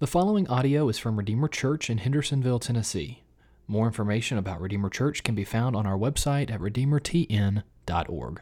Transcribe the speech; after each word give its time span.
The 0.00 0.06
following 0.06 0.48
audio 0.48 0.88
is 0.88 0.96
from 0.96 1.18
Redeemer 1.18 1.46
Church 1.46 1.90
in 1.90 1.98
Hendersonville, 1.98 2.58
Tennessee. 2.58 3.22
More 3.66 3.86
information 3.86 4.38
about 4.38 4.58
Redeemer 4.58 4.88
Church 4.88 5.22
can 5.22 5.34
be 5.34 5.44
found 5.44 5.76
on 5.76 5.86
our 5.86 5.98
website 5.98 6.50
at 6.50 6.58
redeemertn.org. 6.58 8.40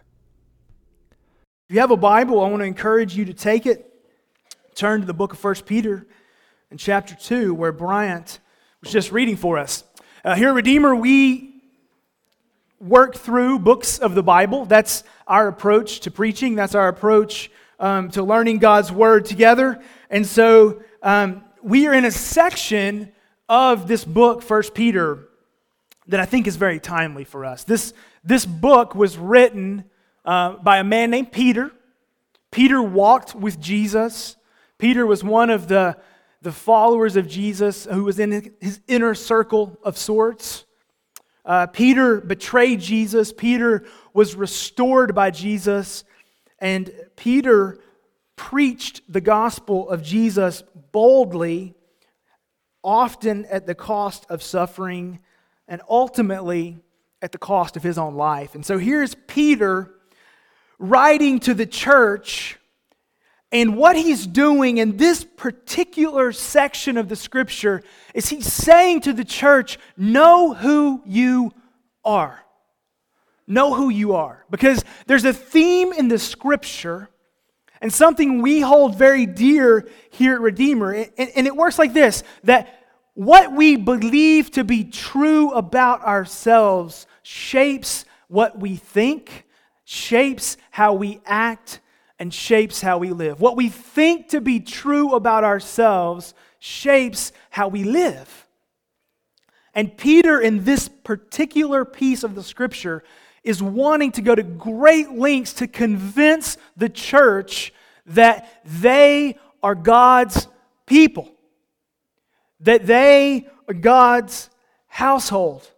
If 1.69 1.75
you 1.75 1.81
have 1.81 1.91
a 1.91 1.97
Bible, 1.97 2.41
I 2.41 2.49
want 2.49 2.61
to 2.61 2.65
encourage 2.65 3.17
you 3.17 3.25
to 3.25 3.35
take 3.35 3.67
it, 3.67 3.93
turn 4.77 5.01
to 5.01 5.07
the 5.09 5.13
book 5.13 5.33
of 5.33 5.43
1 5.43 5.57
Peter 5.67 6.07
in 6.71 6.79
chapter 6.79 7.16
2, 7.16 7.52
where 7.55 7.72
Bryant 7.72 8.38
was 8.80 8.93
just 8.93 9.11
reading 9.11 9.34
for 9.34 9.59
us. 9.59 9.82
Uh, 10.25 10.36
here 10.36 10.50
at 10.50 10.54
Redeemer, 10.54 10.95
we 10.95 11.61
work 12.79 13.16
through 13.16 13.59
books 13.59 13.98
of 13.98 14.14
the 14.14 14.22
Bible. 14.22 14.64
That's 14.64 15.02
our 15.27 15.48
approach 15.48 15.98
to 16.02 16.12
preaching, 16.12 16.54
that's 16.54 16.77
our 16.77 16.86
approach 16.86 17.50
um, 17.80 18.12
to 18.12 18.22
learning 18.22 18.59
God's 18.59 18.93
Word 18.93 19.25
together. 19.25 19.82
And 20.09 20.25
so, 20.25 20.82
um, 21.02 21.43
we 21.62 21.86
are 21.86 21.95
in 21.95 22.04
a 22.04 22.11
section 22.11 23.12
of 23.48 23.89
this 23.89 24.04
book, 24.04 24.43
First 24.43 24.75
Peter, 24.75 25.29
that 26.07 26.21
I 26.21 26.25
think 26.25 26.46
is 26.46 26.57
very 26.57 26.80
timely 26.80 27.25
for 27.25 27.44
us. 27.44 27.64
This, 27.64 27.93
this 28.25 28.46
book 28.46 28.94
was 28.94 29.16
written 29.16 29.85
uh, 30.25 30.57
by 30.57 30.79
a 30.79 30.85
man 30.85 31.11
named 31.11 31.32
Peter. 31.32 31.71
Peter 32.50 32.83
walked 32.83 33.34
with 33.34 33.61
Jesus. 33.61 34.36
Peter 34.78 35.06
was 35.06 35.22
one 35.22 35.50
of 35.50 35.69
the, 35.69 35.97
the 36.42 36.52
followers 36.52 37.16
of 37.16 37.28
Jesus 37.28 37.84
who 37.84 38.05
was 38.05 38.19
in 38.19 38.55
his 38.61 38.80
inner 38.86 39.14
circle 39.14 39.78
of 39.83 39.98
sorts. 39.98 40.64
Uh, 41.44 41.66
Peter 41.66 42.20
betrayed 42.20 42.80
Jesus. 42.80 43.33
Peter 43.33 43.84
was 44.12 44.34
restored 44.34 45.14
by 45.14 45.30
Jesus. 45.30 46.05
And 46.58 46.91
Peter 47.16 47.78
preached 48.39 49.03
the 49.12 49.20
gospel 49.20 49.91
of 49.91 50.03
Jesus 50.03 50.62
boldly, 50.92 51.75
often 52.83 53.45
at 53.47 53.67
the 53.67 53.75
cost 53.75 54.25
of 54.31 54.42
suffering, 54.42 55.19
and 55.67 55.83
ultimately 55.91 56.78
at 57.20 57.33
the 57.33 57.39
cost 57.39 57.77
of 57.77 57.83
his 57.83 57.98
own 57.98 58.14
life. 58.14 58.55
And 58.55 58.64
so 58.64 58.78
here's 58.78 59.14
Peter 59.27 59.91
writing 60.78 61.41
to 61.41 61.53
the 61.53 61.67
church, 61.67 62.58
and 63.50 63.77
what 63.77 63.97
he's 63.97 64.27
doing 64.27 64.78
in 64.78 64.97
this 64.97 65.25
particular 65.25 66.33
section 66.33 66.97
of 66.97 67.08
the 67.08 67.17
scripture 67.17 67.83
is 68.14 68.28
he's 68.28 68.50
saying 68.50 69.02
to 69.02 69.12
the 69.12 69.25
church, 69.25 69.78
Know 69.97 70.55
who 70.55 71.02
you 71.05 71.52
are. 72.05 72.39
Know 73.47 73.75
who 73.75 73.89
you 73.89 74.14
are. 74.14 74.45
Because 74.50 74.84
there's 75.06 75.25
a 75.25 75.33
theme 75.33 75.92
in 75.92 76.08
the 76.08 76.19
scripture 76.19 77.08
and 77.80 77.92
something 77.92 78.42
we 78.42 78.60
hold 78.60 78.96
very 78.96 79.26
dear 79.26 79.88
here 80.10 80.34
at 80.34 80.40
Redeemer. 80.40 80.92
And 80.92 81.46
it 81.46 81.56
works 81.56 81.78
like 81.78 81.92
this 81.92 82.22
that 82.44 82.74
what 83.14 83.52
we 83.52 83.76
believe 83.76 84.50
to 84.52 84.64
be 84.64 84.84
true 84.84 85.50
about 85.52 86.02
ourselves 86.02 87.06
shapes 87.22 88.04
what 88.28 88.58
we 88.58 88.76
think, 88.76 89.44
shapes 89.84 90.56
how 90.70 90.94
we 90.94 91.20
act, 91.26 91.80
and 92.18 92.32
shapes 92.32 92.80
how 92.80 92.98
we 92.98 93.10
live. 93.10 93.40
What 93.40 93.56
we 93.56 93.68
think 93.68 94.28
to 94.30 94.40
be 94.40 94.60
true 94.60 95.14
about 95.14 95.44
ourselves 95.44 96.34
shapes 96.58 97.32
how 97.50 97.68
we 97.68 97.84
live. 97.84 98.46
And 99.74 99.96
Peter, 99.96 100.40
in 100.40 100.64
this 100.64 100.88
particular 100.88 101.84
piece 101.84 102.24
of 102.24 102.34
the 102.34 102.42
scripture, 102.42 103.04
is 103.44 103.62
wanting 103.62 104.12
to 104.12 104.22
go 104.22 104.34
to 104.34 104.42
great 104.42 105.12
lengths 105.12 105.55
to 105.55 105.67
convince 105.67 106.56
the 106.77 106.89
church 106.89 107.72
that 108.06 108.61
they 108.64 109.39
are 109.62 109.75
God's 109.75 110.48
people, 110.86 111.30
that 112.61 112.86
they 112.86 113.47
are 113.69 113.75
God's 113.75 114.50
household, 114.86 115.70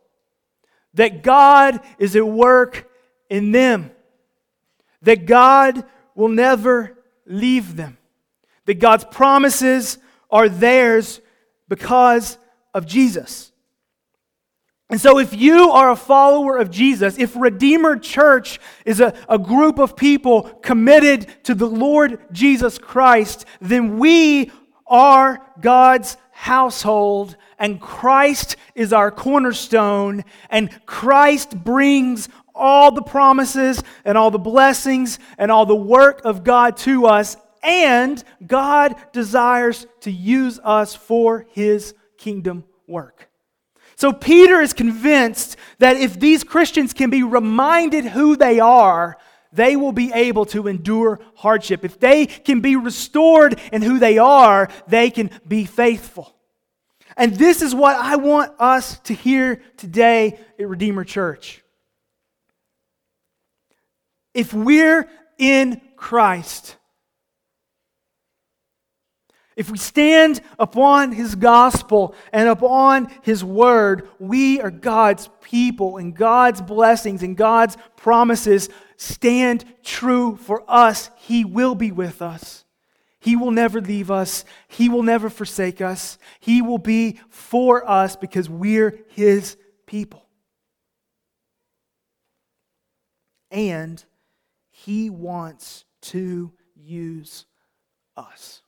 that 0.94 1.22
God 1.22 1.80
is 1.98 2.16
at 2.16 2.26
work 2.26 2.88
in 3.28 3.52
them, 3.52 3.90
that 5.02 5.26
God 5.26 5.84
will 6.14 6.28
never 6.28 6.98
leave 7.26 7.76
them, 7.76 7.98
that 8.66 8.80
God's 8.80 9.04
promises 9.04 9.98
are 10.30 10.48
theirs 10.48 11.20
because 11.68 12.38
of 12.74 12.86
Jesus. 12.86 13.49
And 14.90 15.00
so, 15.00 15.18
if 15.18 15.32
you 15.32 15.70
are 15.70 15.92
a 15.92 15.96
follower 15.96 16.58
of 16.58 16.68
Jesus, 16.68 17.16
if 17.16 17.36
Redeemer 17.36 17.96
Church 17.96 18.58
is 18.84 19.00
a, 19.00 19.14
a 19.28 19.38
group 19.38 19.78
of 19.78 19.96
people 19.96 20.42
committed 20.62 21.28
to 21.44 21.54
the 21.54 21.68
Lord 21.68 22.18
Jesus 22.32 22.76
Christ, 22.76 23.46
then 23.60 23.98
we 23.98 24.50
are 24.88 25.46
God's 25.60 26.16
household, 26.32 27.36
and 27.56 27.80
Christ 27.80 28.56
is 28.74 28.92
our 28.92 29.12
cornerstone, 29.12 30.24
and 30.48 30.70
Christ 30.86 31.62
brings 31.62 32.28
all 32.52 32.90
the 32.90 33.02
promises 33.02 33.84
and 34.04 34.18
all 34.18 34.32
the 34.32 34.38
blessings 34.38 35.20
and 35.38 35.52
all 35.52 35.66
the 35.66 35.76
work 35.76 36.22
of 36.24 36.42
God 36.42 36.76
to 36.78 37.06
us, 37.06 37.36
and 37.62 38.22
God 38.44 38.96
desires 39.12 39.86
to 40.00 40.10
use 40.10 40.58
us 40.64 40.96
for 40.96 41.46
his 41.52 41.94
kingdom 42.16 42.64
work. 42.88 43.29
So 44.00 44.14
Peter 44.14 44.62
is 44.62 44.72
convinced 44.72 45.58
that 45.76 45.98
if 45.98 46.18
these 46.18 46.42
Christians 46.42 46.94
can 46.94 47.10
be 47.10 47.22
reminded 47.22 48.06
who 48.06 48.34
they 48.34 48.58
are, 48.58 49.18
they 49.52 49.76
will 49.76 49.92
be 49.92 50.10
able 50.14 50.46
to 50.46 50.68
endure 50.68 51.20
hardship. 51.34 51.84
If 51.84 52.00
they 52.00 52.24
can 52.24 52.62
be 52.62 52.76
restored 52.76 53.60
in 53.70 53.82
who 53.82 53.98
they 53.98 54.16
are, 54.16 54.70
they 54.88 55.10
can 55.10 55.28
be 55.46 55.66
faithful. 55.66 56.34
And 57.14 57.36
this 57.36 57.60
is 57.60 57.74
what 57.74 57.94
I 57.94 58.16
want 58.16 58.52
us 58.58 58.98
to 59.00 59.12
hear 59.12 59.60
today 59.76 60.40
at 60.58 60.66
Redeemer 60.66 61.04
Church. 61.04 61.62
If 64.32 64.54
we're 64.54 65.10
in 65.36 65.78
Christ, 65.96 66.76
if 69.60 69.70
we 69.70 69.76
stand 69.76 70.40
upon 70.58 71.12
his 71.12 71.34
gospel 71.34 72.14
and 72.32 72.48
upon 72.48 73.12
his 73.20 73.44
word, 73.44 74.08
we 74.18 74.58
are 74.58 74.70
God's 74.70 75.28
people, 75.42 75.98
and 75.98 76.16
God's 76.16 76.62
blessings 76.62 77.22
and 77.22 77.36
God's 77.36 77.76
promises 77.94 78.70
stand 78.96 79.66
true 79.82 80.36
for 80.36 80.64
us. 80.66 81.10
He 81.18 81.44
will 81.44 81.74
be 81.74 81.92
with 81.92 82.22
us. 82.22 82.64
He 83.18 83.36
will 83.36 83.50
never 83.50 83.82
leave 83.82 84.10
us. 84.10 84.46
He 84.66 84.88
will 84.88 85.02
never 85.02 85.28
forsake 85.28 85.82
us. 85.82 86.16
He 86.40 86.62
will 86.62 86.78
be 86.78 87.20
for 87.28 87.86
us 87.86 88.16
because 88.16 88.48
we're 88.48 88.98
his 89.08 89.58
people. 89.86 90.24
And 93.50 94.02
he 94.70 95.10
wants 95.10 95.84
to 96.00 96.50
use 96.74 97.44
us. 98.16 98.59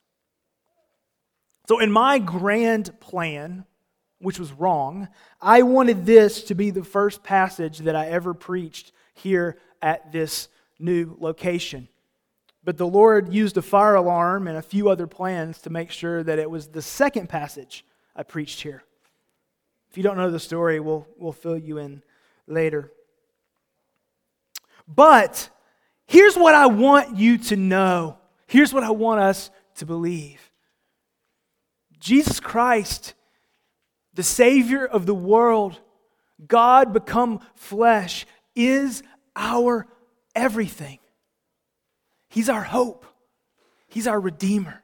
So, 1.69 1.79
in 1.79 1.93
my 1.93 2.19
grand 2.19 2.99
plan, 3.01 3.65
which 4.19 4.39
was 4.39 4.53
wrong, 4.53 5.09
I 5.41 5.63
wanted 5.63 6.07
this 6.07 6.45
to 6.45 6.55
be 6.55 6.71
the 6.71 6.85
first 6.85 7.23
passage 7.23 7.79
that 7.79 7.97
I 7.97 8.09
ever 8.09 8.35
preached 8.35 8.93
here 9.15 9.59
at 9.81 10.13
this 10.13 10.49
new 10.79 11.17
location. 11.19 11.89
But 12.65 12.77
the 12.77 12.87
Lord 12.87 13.33
used 13.33 13.57
a 13.57 13.63
fire 13.63 13.97
alarm 13.97 14.47
and 14.47 14.57
a 14.57 14.63
few 14.63 14.89
other 14.89 15.07
plans 15.07 15.61
to 15.63 15.71
make 15.71 15.91
sure 15.91 16.23
that 16.23 16.39
it 16.39 16.51
was 16.51 16.69
the 16.69 16.83
second 16.83 17.29
passage 17.29 17.85
I 18.15 18.23
preached 18.23 18.61
here. 18.61 18.85
If 19.91 19.97
you 19.97 20.03
don't 20.03 20.17
know 20.17 20.31
the 20.31 20.41
story, 20.41 20.79
we'll, 20.79 21.07
we'll 21.19 21.33
fill 21.33 21.59
you 21.59 21.79
in 21.79 22.03
later. 22.47 22.93
But 24.87 25.49
here's 26.07 26.37
what 26.37 26.55
I 26.55 26.67
want 26.67 27.17
you 27.17 27.39
to 27.39 27.57
know. 27.57 28.19
Here's 28.47 28.73
what 28.73 28.85
I 28.85 28.91
want 28.91 29.21
us 29.21 29.51
to 29.77 29.87
believe 29.87 30.52
Jesus 32.03 32.41
Christ, 32.41 33.15
the 34.13 34.25
Savior 34.25 34.85
of 34.85 35.07
the 35.07 35.15
world, 35.15 35.81
God 36.45 36.93
become 36.93 37.39
flesh, 37.55 38.27
is 38.57 39.05
our 39.37 39.87
everything. 40.35 40.99
He's 42.29 42.49
our 42.49 42.65
hope, 42.65 43.07
He's 43.87 44.09
our 44.09 44.19
Redeemer, 44.19 44.83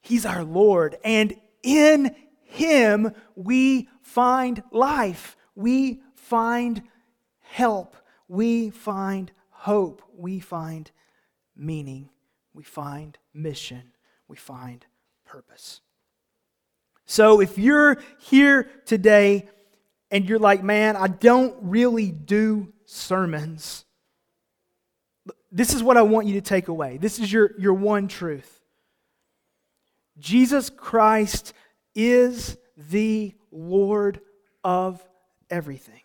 He's 0.00 0.26
our 0.26 0.42
Lord. 0.42 0.96
And 1.04 1.36
in 1.62 2.12
Him 2.42 3.12
we 3.36 3.88
find 4.00 4.64
life, 4.72 5.36
we 5.54 6.00
find 6.16 6.82
help, 7.38 7.96
we 8.26 8.70
find 8.70 9.30
hope, 9.50 10.02
we 10.12 10.40
find 10.40 10.90
meaning, 11.54 12.08
we 12.52 12.64
find 12.64 13.16
mission, 13.32 13.92
we 14.26 14.36
find 14.36 14.86
purpose. 15.24 15.82
So 17.12 17.42
if 17.42 17.58
you're 17.58 17.98
here 18.20 18.70
today 18.86 19.46
and 20.10 20.26
you're 20.26 20.38
like, 20.38 20.62
man, 20.62 20.96
I 20.96 21.08
don't 21.08 21.54
really 21.60 22.10
do 22.10 22.72
sermons, 22.86 23.84
this 25.50 25.74
is 25.74 25.82
what 25.82 25.98
I 25.98 26.02
want 26.02 26.26
you 26.26 26.32
to 26.34 26.40
take 26.40 26.68
away. 26.68 26.96
This 26.96 27.18
is 27.18 27.30
your, 27.30 27.50
your 27.58 27.74
one 27.74 28.08
truth. 28.08 28.62
Jesus 30.18 30.70
Christ 30.70 31.52
is 31.94 32.56
the 32.90 33.34
Lord 33.50 34.22
of 34.64 35.06
everything. 35.50 36.00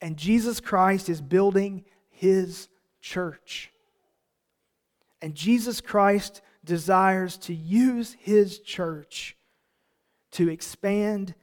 And 0.00 0.16
Jesus 0.16 0.60
Christ 0.60 1.08
is 1.08 1.20
building 1.20 1.84
his 2.10 2.68
church. 3.00 3.72
And 5.20 5.34
Jesus 5.34 5.80
Christ 5.80 6.42
desires 6.64 7.36
to 7.36 7.54
use 7.54 8.16
his 8.20 8.58
church 8.60 9.36
to 10.32 10.48
expand 10.48 11.34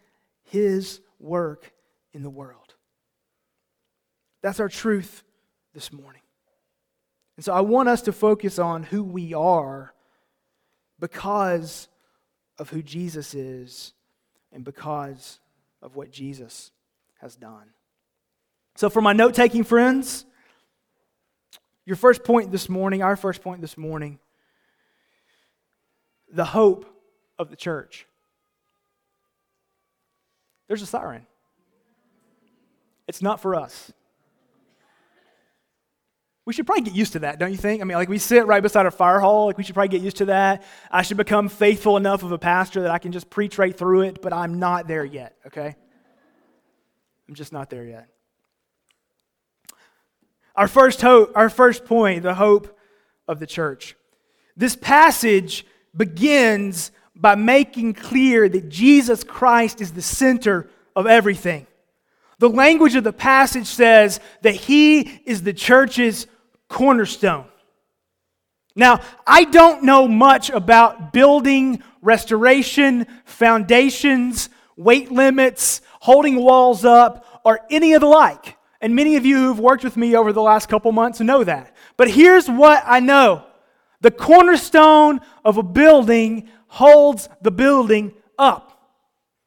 his 0.43 1.01
work 1.19 1.71
in 2.13 2.23
the 2.23 2.29
world. 2.29 2.75
That's 4.41 4.59
our 4.59 4.69
truth 4.69 5.23
this 5.73 5.91
morning. 5.91 6.21
And 7.35 7.45
so 7.45 7.53
I 7.53 7.61
want 7.61 7.89
us 7.89 8.01
to 8.03 8.11
focus 8.11 8.59
on 8.59 8.83
who 8.83 9.03
we 9.03 9.33
are 9.33 9.93
because 10.99 11.87
of 12.57 12.69
who 12.69 12.81
Jesus 12.81 13.33
is 13.33 13.93
and 14.51 14.63
because 14.63 15.39
of 15.81 15.95
what 15.95 16.11
Jesus 16.11 16.71
has 17.21 17.35
done. 17.35 17.69
So, 18.75 18.89
for 18.89 19.01
my 19.01 19.13
note 19.13 19.33
taking 19.33 19.63
friends, 19.63 20.25
your 21.85 21.95
first 21.95 22.23
point 22.23 22.51
this 22.51 22.69
morning, 22.69 23.01
our 23.01 23.15
first 23.15 23.41
point 23.41 23.61
this 23.61 23.77
morning, 23.77 24.19
the 26.31 26.45
hope 26.45 26.85
of 27.37 27.49
the 27.49 27.55
church. 27.55 28.05
There's 30.67 30.81
a 30.81 30.85
siren. 30.85 31.25
It's 33.07 33.21
not 33.21 33.41
for 33.41 33.55
us. 33.55 33.91
We 36.45 36.53
should 36.53 36.65
probably 36.65 36.83
get 36.83 36.95
used 36.95 37.13
to 37.13 37.19
that, 37.19 37.37
don't 37.37 37.51
you 37.51 37.57
think? 37.57 37.81
I 37.81 37.85
mean, 37.85 37.95
like 37.95 38.09
we 38.09 38.17
sit 38.17 38.47
right 38.47 38.61
beside 38.61 38.85
a 38.85 38.91
fire 38.91 39.19
hall, 39.19 39.47
like 39.47 39.57
we 39.57 39.63
should 39.63 39.75
probably 39.75 39.89
get 39.89 40.01
used 40.01 40.17
to 40.17 40.25
that. 40.25 40.63
I 40.89 41.03
should 41.03 41.17
become 41.17 41.47
faithful 41.47 41.95
enough 41.95 42.23
of 42.23 42.31
a 42.31 42.39
pastor 42.39 42.81
that 42.81 42.91
I 42.91 42.97
can 42.97 43.11
just 43.11 43.29
preach 43.29 43.57
right 43.57 43.75
through 43.75 44.01
it, 44.01 44.21
but 44.21 44.33
I'm 44.33 44.57
not 44.57 44.87
there 44.87 45.05
yet, 45.05 45.35
okay? 45.47 45.75
I'm 47.27 47.35
just 47.35 47.53
not 47.53 47.69
there 47.69 47.85
yet. 47.85 48.09
Our 50.55 50.67
first 50.67 51.01
hope, 51.01 51.33
our 51.35 51.49
first 51.49 51.85
point, 51.85 52.23
the 52.23 52.33
hope 52.33 52.75
of 53.27 53.39
the 53.39 53.47
church. 53.47 53.95
This 54.57 54.75
passage 54.75 55.65
begins 55.95 56.91
by 57.15 57.35
making 57.35 57.93
clear 57.93 58.47
that 58.47 58.69
Jesus 58.69 59.23
Christ 59.23 59.81
is 59.81 59.91
the 59.91 60.01
center 60.01 60.69
of 60.95 61.05
everything. 61.05 61.67
The 62.39 62.49
language 62.49 62.95
of 62.95 63.03
the 63.03 63.13
passage 63.13 63.67
says 63.67 64.19
that 64.41 64.55
he 64.55 65.01
is 65.25 65.43
the 65.43 65.53
church's 65.53 66.25
cornerstone. 66.69 67.45
Now, 68.75 69.01
I 69.27 69.43
don't 69.43 69.83
know 69.83 70.07
much 70.07 70.49
about 70.49 71.11
building, 71.11 71.83
restoration, 72.01 73.07
foundations, 73.25 74.49
weight 74.77 75.11
limits, 75.11 75.81
holding 75.99 76.37
walls 76.37 76.85
up, 76.85 77.41
or 77.43 77.59
any 77.69 77.93
of 77.93 78.01
the 78.01 78.07
like. 78.07 78.55
And 78.79 78.95
many 78.95 79.17
of 79.17 79.25
you 79.25 79.35
who've 79.37 79.59
worked 79.59 79.83
with 79.83 79.97
me 79.97 80.15
over 80.15 80.31
the 80.31 80.41
last 80.41 80.69
couple 80.69 80.93
months 80.93 81.19
know 81.19 81.43
that. 81.43 81.75
But 81.97 82.09
here's 82.09 82.49
what 82.49 82.81
I 82.85 83.01
know 83.01 83.43
the 84.01 84.11
cornerstone 84.11 85.21
of 85.43 85.57
a 85.57 85.63
building 85.63 86.49
holds 86.67 87.27
the 87.41 87.51
building 87.51 88.13
up. 88.37 88.95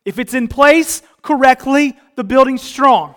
If 0.05 0.19
it's 0.19 0.35
in 0.35 0.49
place 0.49 1.03
correctly, 1.23 1.97
the 2.17 2.25
building's 2.25 2.63
strong. 2.63 3.15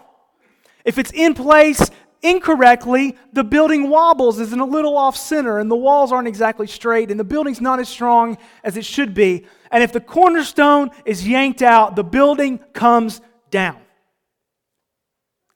If 0.86 0.98
it's 0.98 1.12
in 1.12 1.34
place 1.34 1.90
incorrectly, 2.22 3.18
the 3.34 3.44
building 3.44 3.90
wobbles, 3.90 4.40
is 4.40 4.54
in 4.54 4.60
a 4.60 4.66
little 4.66 4.98
off 4.98 5.18
center, 5.18 5.60
and 5.60 5.70
the 5.70 5.76
walls 5.76 6.12
aren't 6.12 6.28
exactly 6.28 6.68
straight, 6.68 7.12
and 7.12 7.20
the 7.20 7.24
building's 7.24 7.62
not 7.62 7.80
as 7.80 7.90
strong 7.90 8.38
as 8.64 8.78
it 8.78 8.86
should 8.86 9.14
be. 9.14 9.46
And 9.72 9.84
if 9.84 9.92
the 9.92 10.00
cornerstone 10.00 10.92
is 11.06 11.28
yanked 11.28 11.62
out, 11.62 11.96
the 11.96 12.04
building 12.04 12.60
comes 12.74 13.22
down. 13.52 13.78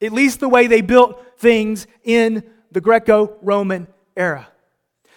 At 0.02 0.12
least 0.12 0.40
the 0.40 0.50
way 0.50 0.68
they 0.68 0.82
built 0.82 1.22
things 1.38 1.88
in 2.04 2.44
the 2.72 2.82
Greco 2.82 3.38
Roman 3.42 3.88
era. 4.16 4.48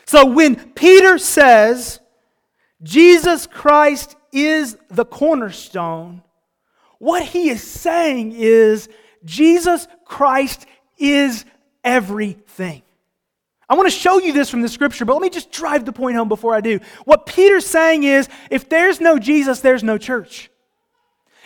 So 0.07 0.27
when 0.27 0.57
Peter 0.73 1.19
says 1.19 2.01
Jesus 2.83 3.47
Christ 3.47 4.17
is 4.33 4.77
the 4.89 5.05
cornerstone, 5.05 6.23
what 6.99 7.23
he 7.23 7.51
is 7.51 7.63
saying 7.63 8.33
is 8.33 8.89
Jesus 9.25 9.89
Christ 10.05 10.67
is 10.99 11.45
everything. 11.83 12.83
I 13.69 13.75
want 13.75 13.87
to 13.87 13.99
show 13.99 14.21
you 14.21 14.33
this 14.33 14.51
from 14.51 14.61
the 14.61 14.69
scripture, 14.69 15.05
but 15.05 15.15
let 15.15 15.23
me 15.23 15.31
just 15.31 15.51
drive 15.51 15.85
the 15.85 15.93
point 15.93 16.17
home 16.17 16.29
before 16.29 16.55
I 16.55 16.61
do. 16.61 16.79
What 17.05 17.27
Peter's 17.27 17.67
saying 17.67 18.05
is 18.05 18.29
if 18.51 18.69
there's 18.69 19.01
no 19.01 19.19
Jesus, 19.19 19.61
there's 19.61 19.83
no 19.83 19.99
church. 19.99 20.51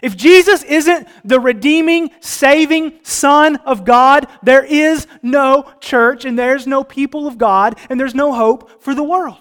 If 0.03 0.17
Jesus 0.17 0.63
isn't 0.63 1.09
the 1.25 1.41
redeeming, 1.41 2.11
saving 2.21 3.01
Son 3.03 3.57
of 3.57 3.85
God, 3.85 4.27
there 4.43 4.65
is 4.65 5.07
no 5.23 5.71
church 5.81 6.25
and 6.25 6.39
there's 6.39 6.67
no 6.67 6.85
people 6.85 7.27
of 7.27 7.39
God 7.39 7.79
and 7.89 7.99
there's 7.99 8.15
no 8.15 8.33
hope 8.33 8.83
for 8.83 8.95
the 8.95 9.03
world. 9.03 9.39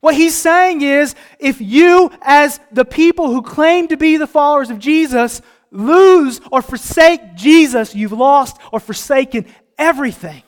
What 0.00 0.14
he's 0.14 0.36
saying 0.36 0.82
is 0.82 1.14
if 1.38 1.60
you, 1.60 2.10
as 2.22 2.60
the 2.70 2.84
people 2.84 3.28
who 3.28 3.42
claim 3.42 3.88
to 3.88 3.96
be 3.96 4.18
the 4.18 4.26
followers 4.26 4.70
of 4.70 4.78
Jesus, 4.78 5.40
lose 5.70 6.40
or 6.52 6.62
forsake 6.62 7.34
Jesus, 7.34 7.94
you've 7.94 8.12
lost 8.12 8.58
or 8.70 8.80
forsaken 8.80 9.46
everything. 9.78 10.42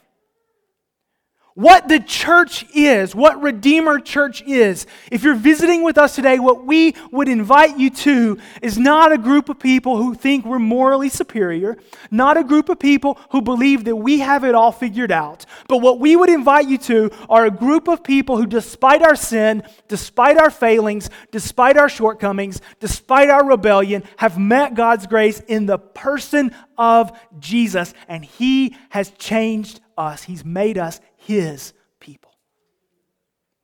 What 1.56 1.88
the 1.88 2.00
church 2.00 2.66
is, 2.74 3.14
what 3.14 3.40
Redeemer 3.40 3.98
Church 3.98 4.42
is. 4.42 4.86
If 5.10 5.22
you're 5.22 5.34
visiting 5.34 5.82
with 5.82 5.96
us 5.96 6.14
today, 6.14 6.38
what 6.38 6.66
we 6.66 6.94
would 7.10 7.30
invite 7.30 7.78
you 7.78 7.88
to 7.88 8.36
is 8.60 8.76
not 8.76 9.10
a 9.10 9.16
group 9.16 9.48
of 9.48 9.58
people 9.58 9.96
who 9.96 10.14
think 10.14 10.44
we're 10.44 10.58
morally 10.58 11.08
superior, 11.08 11.78
not 12.10 12.36
a 12.36 12.44
group 12.44 12.68
of 12.68 12.78
people 12.78 13.18
who 13.30 13.40
believe 13.40 13.84
that 13.84 13.96
we 13.96 14.18
have 14.18 14.44
it 14.44 14.54
all 14.54 14.70
figured 14.70 15.10
out, 15.10 15.46
but 15.66 15.78
what 15.78 15.98
we 15.98 16.14
would 16.14 16.28
invite 16.28 16.68
you 16.68 16.76
to 16.76 17.10
are 17.30 17.46
a 17.46 17.50
group 17.50 17.88
of 17.88 18.04
people 18.04 18.36
who, 18.36 18.46
despite 18.46 19.00
our 19.00 19.16
sin, 19.16 19.62
despite 19.88 20.36
our 20.36 20.50
failings, 20.50 21.08
despite 21.30 21.78
our 21.78 21.88
shortcomings, 21.88 22.60
despite 22.80 23.30
our 23.30 23.46
rebellion, 23.46 24.02
have 24.18 24.38
met 24.38 24.74
God's 24.74 25.06
grace 25.06 25.40
in 25.48 25.64
the 25.64 25.78
person 25.78 26.54
of 26.76 27.18
Jesus, 27.38 27.94
and 28.08 28.22
He 28.22 28.76
has 28.90 29.08
changed 29.12 29.80
us. 29.96 30.22
He's 30.22 30.44
made 30.44 30.76
us 30.76 31.00
his 31.26 31.72
people. 31.98 32.32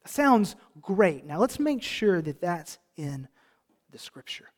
That 0.03 0.11
sounds 0.11 0.57
great. 0.81 1.25
Now 1.25 1.39
let's 1.39 1.59
make 1.59 1.83
sure 1.83 2.21
that 2.21 2.41
that's 2.41 2.79
in 2.97 3.29
the 3.91 3.99
scripture. 3.99 4.49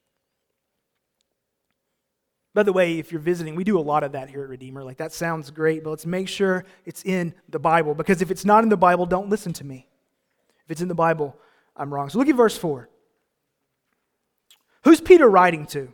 By 2.55 2.62
the 2.62 2.73
way, 2.73 2.99
if 2.99 3.11
you're 3.11 3.21
visiting, 3.21 3.57
we 3.57 3.64
do 3.64 3.79
a 3.79 3.83
lot 3.83 4.05
of 4.05 4.12
that 4.12 4.31
here 4.31 4.43
at 4.43 4.49
Redeemer. 4.49 4.85
Like, 4.85 4.99
that 4.99 5.12
sounds 5.12 5.50
great, 5.50 5.83
but 5.83 5.90
let's 5.90 6.07
make 6.07 6.29
sure 6.29 6.64
it's 6.85 7.05
in 7.05 7.35
the 7.49 7.59
Bible. 7.59 7.95
Because 7.95 8.23
if 8.23 8.31
it's 8.31 8.45
not 8.45 8.62
in 8.62 8.69
the 8.69 8.76
Bible, 8.76 9.07
don't 9.07 9.29
listen 9.29 9.52
to 9.55 9.64
me. 9.64 9.88
If 10.64 10.71
it's 10.71 10.81
in 10.81 10.87
the 10.87 10.95
Bible, 10.95 11.37
I'm 11.76 11.93
wrong. 11.93 12.09
So 12.09 12.19
look 12.19 12.29
at 12.29 12.37
verse 12.37 12.57
4. 12.57 12.88
Who's 14.85 15.00
Peter 15.00 15.29
writing 15.29 15.67
to? 15.67 15.93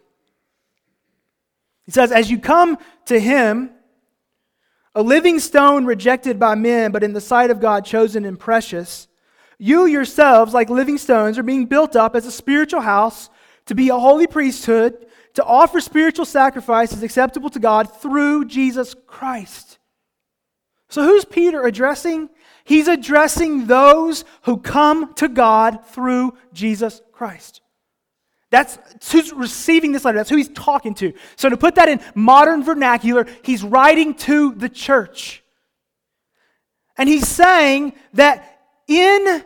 He 1.86 1.92
says, 1.92 2.12
As 2.12 2.30
you 2.30 2.38
come 2.38 2.76
to 3.06 3.18
him, 3.18 3.70
a 4.94 5.02
living 5.02 5.38
stone 5.38 5.84
rejected 5.84 6.38
by 6.38 6.54
men, 6.54 6.90
but 6.92 7.04
in 7.04 7.12
the 7.12 7.20
sight 7.20 7.50
of 7.50 7.60
God 7.60 7.84
chosen 7.84 8.24
and 8.24 8.38
precious. 8.38 9.08
You 9.58 9.86
yourselves, 9.86 10.54
like 10.54 10.70
living 10.70 10.98
stones, 10.98 11.38
are 11.38 11.42
being 11.42 11.66
built 11.66 11.94
up 11.94 12.16
as 12.16 12.26
a 12.26 12.32
spiritual 12.32 12.80
house 12.80 13.30
to 13.66 13.74
be 13.74 13.88
a 13.88 13.98
holy 13.98 14.26
priesthood, 14.26 15.06
to 15.34 15.44
offer 15.44 15.80
spiritual 15.80 16.24
sacrifices 16.24 17.02
acceptable 17.02 17.50
to 17.50 17.60
God 17.60 17.84
through 18.00 18.46
Jesus 18.46 18.96
Christ. 19.06 19.78
So, 20.88 21.04
who's 21.04 21.24
Peter 21.24 21.62
addressing? 21.64 22.30
He's 22.64 22.88
addressing 22.88 23.66
those 23.66 24.24
who 24.42 24.56
come 24.56 25.14
to 25.14 25.28
God 25.28 25.86
through 25.86 26.36
Jesus 26.52 27.00
Christ. 27.12 27.60
That's 28.50 28.78
who's 29.12 29.32
receiving 29.32 29.92
this 29.92 30.04
letter. 30.04 30.18
That's 30.18 30.30
who 30.30 30.36
he's 30.36 30.48
talking 30.48 30.94
to. 30.94 31.12
So, 31.36 31.48
to 31.48 31.56
put 31.56 31.76
that 31.76 31.88
in 31.88 32.00
modern 32.14 32.64
vernacular, 32.64 33.26
he's 33.42 33.62
writing 33.62 34.14
to 34.14 34.54
the 34.54 34.68
church. 34.68 35.42
And 36.96 37.08
he's 37.08 37.28
saying 37.28 37.94
that 38.14 38.60
in 38.88 39.44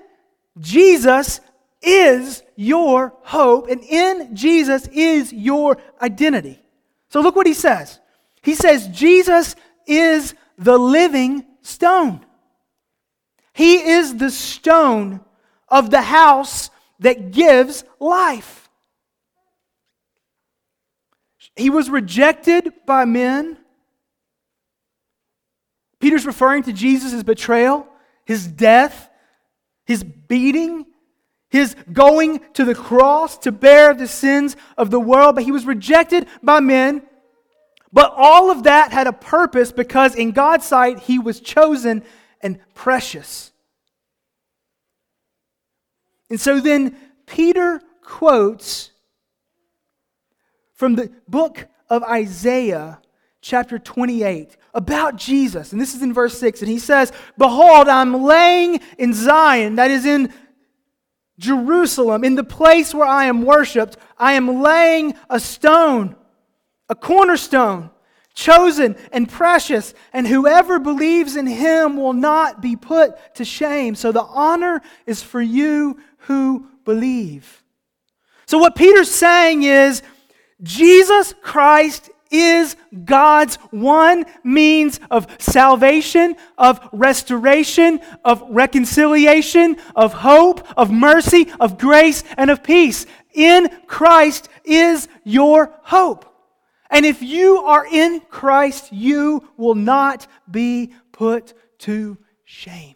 Jesus 0.58 1.40
is 1.82 2.42
your 2.56 3.12
hope, 3.22 3.68
and 3.68 3.82
in 3.82 4.34
Jesus 4.34 4.88
is 4.88 5.32
your 5.32 5.76
identity. 6.00 6.60
So, 7.10 7.20
look 7.20 7.36
what 7.36 7.46
he 7.46 7.54
says. 7.54 8.00
He 8.42 8.54
says, 8.54 8.88
Jesus 8.88 9.54
is 9.86 10.34
the 10.56 10.78
living 10.78 11.44
stone. 11.60 12.24
He 13.52 13.76
is 13.76 14.16
the 14.16 14.30
stone 14.30 15.20
of 15.68 15.90
the 15.90 16.02
house 16.02 16.70
that 17.00 17.32
gives 17.32 17.84
life. 18.00 18.63
He 21.56 21.70
was 21.70 21.88
rejected 21.88 22.72
by 22.86 23.04
men. 23.04 23.58
Peter's 26.00 26.26
referring 26.26 26.64
to 26.64 26.72
Jesus' 26.72 27.22
betrayal, 27.22 27.86
his 28.24 28.46
death, 28.46 29.08
his 29.84 30.02
beating, 30.02 30.86
his 31.48 31.76
going 31.92 32.40
to 32.54 32.64
the 32.64 32.74
cross 32.74 33.38
to 33.38 33.52
bear 33.52 33.94
the 33.94 34.08
sins 34.08 34.56
of 34.76 34.90
the 34.90 34.98
world, 34.98 35.36
but 35.36 35.44
he 35.44 35.52
was 35.52 35.64
rejected 35.64 36.26
by 36.42 36.60
men. 36.60 37.02
But 37.92 38.12
all 38.16 38.50
of 38.50 38.64
that 38.64 38.92
had 38.92 39.06
a 39.06 39.12
purpose 39.12 39.70
because 39.70 40.16
in 40.16 40.32
God's 40.32 40.66
sight 40.66 40.98
he 40.98 41.20
was 41.20 41.40
chosen 41.40 42.02
and 42.40 42.58
precious. 42.74 43.52
And 46.28 46.40
so 46.40 46.58
then 46.58 46.96
Peter 47.26 47.80
quotes 48.02 48.90
from 50.84 50.96
the 50.96 51.10
book 51.26 51.66
of 51.88 52.02
Isaiah, 52.02 53.00
chapter 53.40 53.78
28, 53.78 54.54
about 54.74 55.16
Jesus. 55.16 55.72
And 55.72 55.80
this 55.80 55.94
is 55.94 56.02
in 56.02 56.12
verse 56.12 56.36
6. 56.36 56.60
And 56.60 56.70
he 56.70 56.78
says, 56.78 57.10
Behold, 57.38 57.88
I'm 57.88 58.22
laying 58.22 58.80
in 58.98 59.14
Zion, 59.14 59.76
that 59.76 59.90
is 59.90 60.04
in 60.04 60.30
Jerusalem, 61.38 62.22
in 62.22 62.34
the 62.34 62.44
place 62.44 62.94
where 62.94 63.06
I 63.06 63.24
am 63.24 63.46
worshiped, 63.46 63.96
I 64.18 64.34
am 64.34 64.60
laying 64.60 65.14
a 65.30 65.40
stone, 65.40 66.16
a 66.90 66.94
cornerstone, 66.94 67.88
chosen 68.34 68.94
and 69.10 69.26
precious, 69.26 69.94
and 70.12 70.26
whoever 70.26 70.78
believes 70.78 71.34
in 71.34 71.46
him 71.46 71.96
will 71.96 72.12
not 72.12 72.60
be 72.60 72.76
put 72.76 73.14
to 73.36 73.44
shame. 73.46 73.94
So 73.94 74.12
the 74.12 74.20
honor 74.20 74.82
is 75.06 75.22
for 75.22 75.40
you 75.40 75.98
who 76.18 76.68
believe. 76.84 77.62
So 78.44 78.58
what 78.58 78.76
Peter's 78.76 79.10
saying 79.10 79.62
is 79.62 80.02
Jesus 80.62 81.34
Christ 81.42 82.10
is 82.30 82.76
God's 83.04 83.56
one 83.70 84.26
means 84.42 84.98
of 85.10 85.26
salvation, 85.38 86.36
of 86.58 86.80
restoration, 86.92 88.00
of 88.24 88.42
reconciliation, 88.48 89.76
of 89.94 90.12
hope, 90.12 90.66
of 90.76 90.90
mercy, 90.90 91.50
of 91.60 91.78
grace, 91.78 92.24
and 92.36 92.50
of 92.50 92.62
peace. 92.62 93.06
In 93.32 93.68
Christ 93.86 94.48
is 94.64 95.08
your 95.22 95.72
hope. 95.82 96.24
And 96.90 97.06
if 97.06 97.22
you 97.22 97.58
are 97.58 97.86
in 97.86 98.20
Christ, 98.20 98.92
you 98.92 99.48
will 99.56 99.74
not 99.74 100.26
be 100.50 100.92
put 101.12 101.54
to 101.80 102.18
shame. 102.44 102.94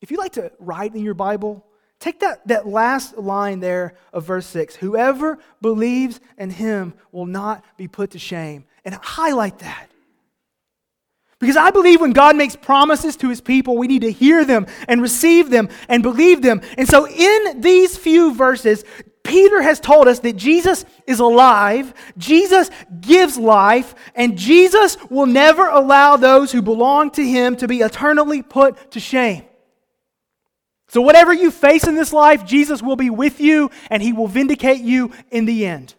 If 0.00 0.10
you 0.10 0.16
like 0.16 0.32
to 0.32 0.52
write 0.58 0.94
in 0.94 1.02
your 1.02 1.14
Bible, 1.14 1.64
Take 2.00 2.20
that, 2.20 2.46
that 2.46 2.66
last 2.66 3.18
line 3.18 3.60
there 3.60 3.94
of 4.12 4.24
verse 4.24 4.46
6 4.46 4.76
whoever 4.76 5.38
believes 5.60 6.20
in 6.36 6.50
him 6.50 6.94
will 7.10 7.26
not 7.26 7.64
be 7.76 7.88
put 7.88 8.12
to 8.12 8.18
shame. 8.18 8.64
And 8.84 8.94
highlight 8.94 9.58
that. 9.58 9.90
Because 11.40 11.56
I 11.56 11.70
believe 11.70 12.00
when 12.00 12.12
God 12.12 12.36
makes 12.36 12.56
promises 12.56 13.16
to 13.16 13.28
his 13.28 13.40
people, 13.40 13.76
we 13.76 13.86
need 13.86 14.02
to 14.02 14.10
hear 14.10 14.44
them 14.44 14.66
and 14.88 15.00
receive 15.00 15.50
them 15.50 15.68
and 15.88 16.02
believe 16.02 16.42
them. 16.42 16.62
And 16.76 16.88
so, 16.88 17.06
in 17.06 17.60
these 17.60 17.96
few 17.96 18.34
verses, 18.34 18.84
Peter 19.22 19.60
has 19.60 19.78
told 19.78 20.08
us 20.08 20.20
that 20.20 20.36
Jesus 20.36 20.84
is 21.06 21.20
alive, 21.20 21.92
Jesus 22.16 22.70
gives 23.00 23.36
life, 23.36 23.94
and 24.14 24.38
Jesus 24.38 24.96
will 25.10 25.26
never 25.26 25.68
allow 25.68 26.16
those 26.16 26.50
who 26.50 26.62
belong 26.62 27.10
to 27.12 27.24
him 27.24 27.54
to 27.56 27.68
be 27.68 27.80
eternally 27.80 28.42
put 28.42 28.90
to 28.92 29.00
shame. 29.00 29.44
So, 30.88 31.02
whatever 31.02 31.32
you 31.32 31.50
face 31.50 31.86
in 31.86 31.94
this 31.94 32.12
life, 32.12 32.46
Jesus 32.46 32.82
will 32.82 32.96
be 32.96 33.10
with 33.10 33.40
you 33.40 33.70
and 33.90 34.02
he 34.02 34.12
will 34.12 34.26
vindicate 34.26 34.80
you 34.80 35.12
in 35.30 35.44
the 35.44 35.66
end. 35.66 35.94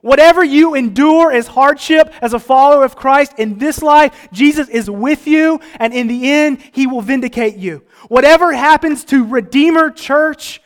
Whatever 0.00 0.44
you 0.44 0.74
endure 0.74 1.32
as 1.32 1.48
hardship 1.48 2.12
as 2.22 2.32
a 2.32 2.38
follower 2.38 2.84
of 2.84 2.94
Christ 2.94 3.32
in 3.36 3.58
this 3.58 3.82
life, 3.82 4.28
Jesus 4.32 4.68
is 4.68 4.88
with 4.88 5.26
you, 5.26 5.60
and 5.76 5.92
in 5.92 6.06
the 6.06 6.30
end, 6.30 6.62
he 6.72 6.86
will 6.86 7.00
vindicate 7.00 7.56
you. 7.56 7.82
Whatever 8.08 8.52
happens 8.52 9.04
to 9.06 9.24
Redeemer 9.24 9.90
Church, 9.90 10.62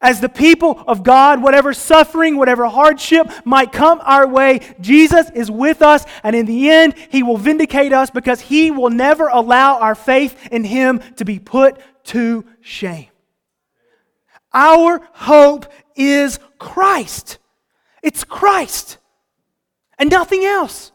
as 0.00 0.20
the 0.20 0.28
people 0.28 0.84
of 0.86 1.02
God, 1.02 1.42
whatever 1.42 1.72
suffering, 1.72 2.36
whatever 2.36 2.66
hardship 2.66 3.28
might 3.44 3.72
come 3.72 4.00
our 4.04 4.28
way, 4.28 4.60
Jesus 4.80 5.30
is 5.30 5.50
with 5.50 5.82
us, 5.82 6.04
and 6.22 6.36
in 6.36 6.46
the 6.46 6.70
end, 6.70 6.94
he 7.10 7.22
will 7.22 7.38
vindicate 7.38 7.92
us 7.92 8.10
because 8.10 8.40
he 8.40 8.70
will 8.70 8.90
never 8.90 9.26
allow 9.28 9.80
our 9.80 9.94
faith 9.94 10.48
in 10.52 10.64
him 10.64 11.00
to 11.16 11.24
be 11.24 11.38
put 11.38 11.80
to 12.06 12.44
shame. 12.60 13.08
Our 14.52 15.06
hope 15.12 15.66
is 15.94 16.38
Christ. 16.58 17.38
It's 18.02 18.24
Christ 18.24 18.98
and 19.98 20.10
nothing 20.10 20.44
else. 20.44 20.92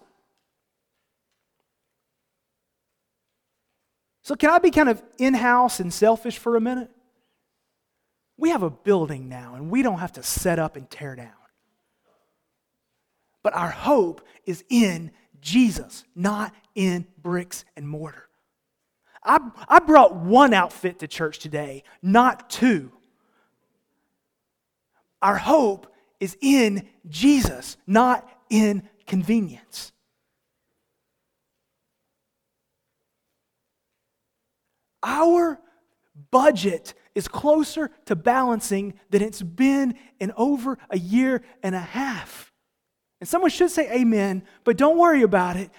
So, 4.24 4.36
can 4.36 4.50
I 4.50 4.60
be 4.60 4.72
kind 4.72 4.90
of 4.90 5.02
in 5.18 5.34
house 5.34 5.80
and 5.80 5.94
selfish 5.94 6.38
for 6.38 6.56
a 6.56 6.62
minute? 6.62 6.90
We 8.38 8.50
have 8.50 8.64
a 8.64 8.70
building 8.70 9.28
now, 9.28 9.56
and 9.56 9.70
we 9.70 9.82
don't 9.82 10.00
have 10.00 10.14
to 10.14 10.24
set 10.24 10.58
up 10.58 10.76
and 10.76 10.90
tear 10.90 11.16
down. 11.16 11.34
But 13.44 13.56
our 13.56 13.70
hope 13.70 14.22
is 14.46 14.64
in 14.70 15.12
Jesus, 15.42 16.04
not 16.16 16.54
in 16.76 17.06
bricks 17.22 17.66
and 17.76 17.88
mortar. 17.88 18.28
I, 19.24 19.40
I 19.68 19.80
brought 19.80 20.16
one 20.16 20.54
outfit 20.54 21.00
to 21.00 21.08
church 21.08 21.40
today, 21.40 21.84
not 22.02 22.50
two. 22.50 22.92
Our 25.22 25.38
hope 25.38 25.88
is 26.20 26.38
in 26.42 26.88
Jesus, 27.08 27.78
not 27.86 28.28
in 28.50 28.88
convenience. 29.06 29.92
Our 35.04 35.60
budget 36.30 36.94
is 37.16 37.28
closer 37.28 37.92
to 38.06 38.16
balancing 38.16 38.94
than 39.10 39.22
it's 39.22 39.42
been 39.42 39.96
in 40.20 40.32
over 40.38 40.78
a 40.90 40.98
year 40.98 41.44
and 41.64 41.76
a 41.76 41.80
half. 41.80 42.52
And 43.20 43.28
someone 43.28 43.52
should 43.52 43.72
say 43.72 43.92
amen, 43.92 44.44
but 44.64 44.78
don't 44.78 44.98
worry 44.98 45.22
about 45.22 45.58
it. 45.58 45.70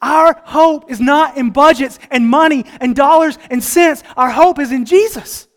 Our 0.00 0.40
hope 0.44 0.90
is 0.90 1.00
not 1.00 1.36
in 1.36 1.50
budgets 1.50 1.98
and 2.10 2.28
money 2.28 2.64
and 2.80 2.94
dollars 2.94 3.38
and 3.50 3.62
cents. 3.62 4.02
Our 4.16 4.30
hope 4.30 4.58
is 4.58 4.70
in 4.70 4.84
Jesus. 4.84 5.48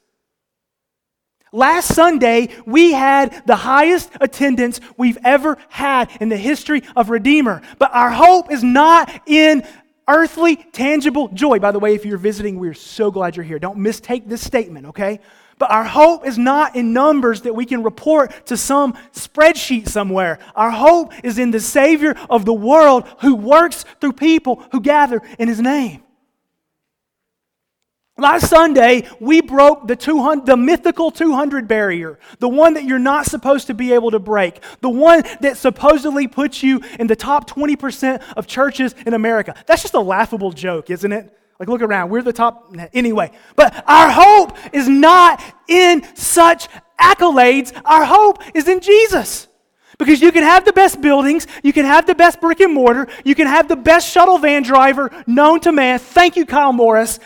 Last 1.53 1.93
Sunday, 1.93 2.49
we 2.65 2.93
had 2.93 3.43
the 3.45 3.57
highest 3.57 4.09
attendance 4.21 4.79
we've 4.97 5.17
ever 5.23 5.57
had 5.67 6.09
in 6.21 6.29
the 6.29 6.37
history 6.37 6.81
of 6.95 7.09
Redeemer. 7.09 7.61
But 7.77 7.93
our 7.93 8.09
hope 8.09 8.51
is 8.51 8.63
not 8.63 9.11
in 9.27 9.63
earthly, 10.07 10.55
tangible 10.55 11.27
joy. 11.27 11.59
By 11.59 11.71
the 11.71 11.79
way, 11.79 11.93
if 11.93 12.05
you're 12.05 12.17
visiting, 12.17 12.57
we're 12.57 12.73
so 12.73 13.11
glad 13.11 13.35
you're 13.35 13.45
here. 13.45 13.59
Don't 13.59 13.77
mistake 13.77 14.27
this 14.27 14.41
statement, 14.41 14.87
okay? 14.87 15.19
But 15.61 15.69
our 15.69 15.83
hope 15.83 16.25
is 16.25 16.39
not 16.39 16.75
in 16.75 16.91
numbers 16.91 17.41
that 17.41 17.53
we 17.53 17.67
can 17.67 17.83
report 17.83 18.47
to 18.47 18.57
some 18.57 18.93
spreadsheet 19.13 19.87
somewhere. 19.87 20.39
Our 20.55 20.71
hope 20.71 21.13
is 21.23 21.37
in 21.37 21.51
the 21.51 21.59
Savior 21.59 22.15
of 22.31 22.45
the 22.45 22.53
world 22.53 23.07
who 23.19 23.35
works 23.35 23.85
through 23.99 24.13
people 24.13 24.63
who 24.71 24.81
gather 24.81 25.21
in 25.37 25.47
His 25.47 25.59
name. 25.59 26.01
Last 28.17 28.49
Sunday, 28.49 29.07
we 29.19 29.41
broke 29.41 29.87
the, 29.87 29.95
200, 29.95 30.47
the 30.47 30.57
mythical 30.57 31.11
200 31.11 31.67
barrier, 31.67 32.17
the 32.39 32.49
one 32.49 32.73
that 32.73 32.85
you're 32.85 32.97
not 32.97 33.27
supposed 33.27 33.67
to 33.67 33.75
be 33.75 33.93
able 33.93 34.09
to 34.09 34.19
break, 34.19 34.61
the 34.79 34.89
one 34.89 35.21
that 35.41 35.57
supposedly 35.57 36.27
puts 36.27 36.63
you 36.63 36.81
in 36.97 37.05
the 37.05 37.15
top 37.15 37.47
20% 37.47 38.23
of 38.35 38.47
churches 38.47 38.95
in 39.05 39.13
America. 39.13 39.53
That's 39.67 39.83
just 39.83 39.93
a 39.93 39.99
laughable 39.99 40.53
joke, 40.53 40.89
isn't 40.89 41.11
it? 41.11 41.37
Like, 41.61 41.69
look 41.69 41.83
around. 41.83 42.09
We're 42.09 42.23
the 42.23 42.33
top. 42.33 42.75
Anyway, 42.91 43.29
but 43.55 43.83
our 43.87 44.09
hope 44.09 44.57
is 44.73 44.89
not 44.89 45.43
in 45.67 46.03
such 46.15 46.67
accolades. 46.99 47.71
Our 47.85 48.03
hope 48.03 48.39
is 48.55 48.67
in 48.67 48.79
Jesus. 48.79 49.47
Because 49.99 50.23
you 50.23 50.31
can 50.31 50.41
have 50.41 50.65
the 50.65 50.73
best 50.73 51.01
buildings, 51.01 51.45
you 51.61 51.71
can 51.71 51.85
have 51.85 52.07
the 52.07 52.15
best 52.15 52.41
brick 52.41 52.61
and 52.61 52.73
mortar, 52.73 53.07
you 53.23 53.35
can 53.35 53.45
have 53.45 53.67
the 53.67 53.75
best 53.75 54.11
shuttle 54.11 54.39
van 54.39 54.63
driver 54.63 55.11
known 55.27 55.59
to 55.59 55.71
man. 55.71 55.99
Thank 55.99 56.35
you, 56.35 56.47
Kyle 56.47 56.73
Morris. 56.73 57.19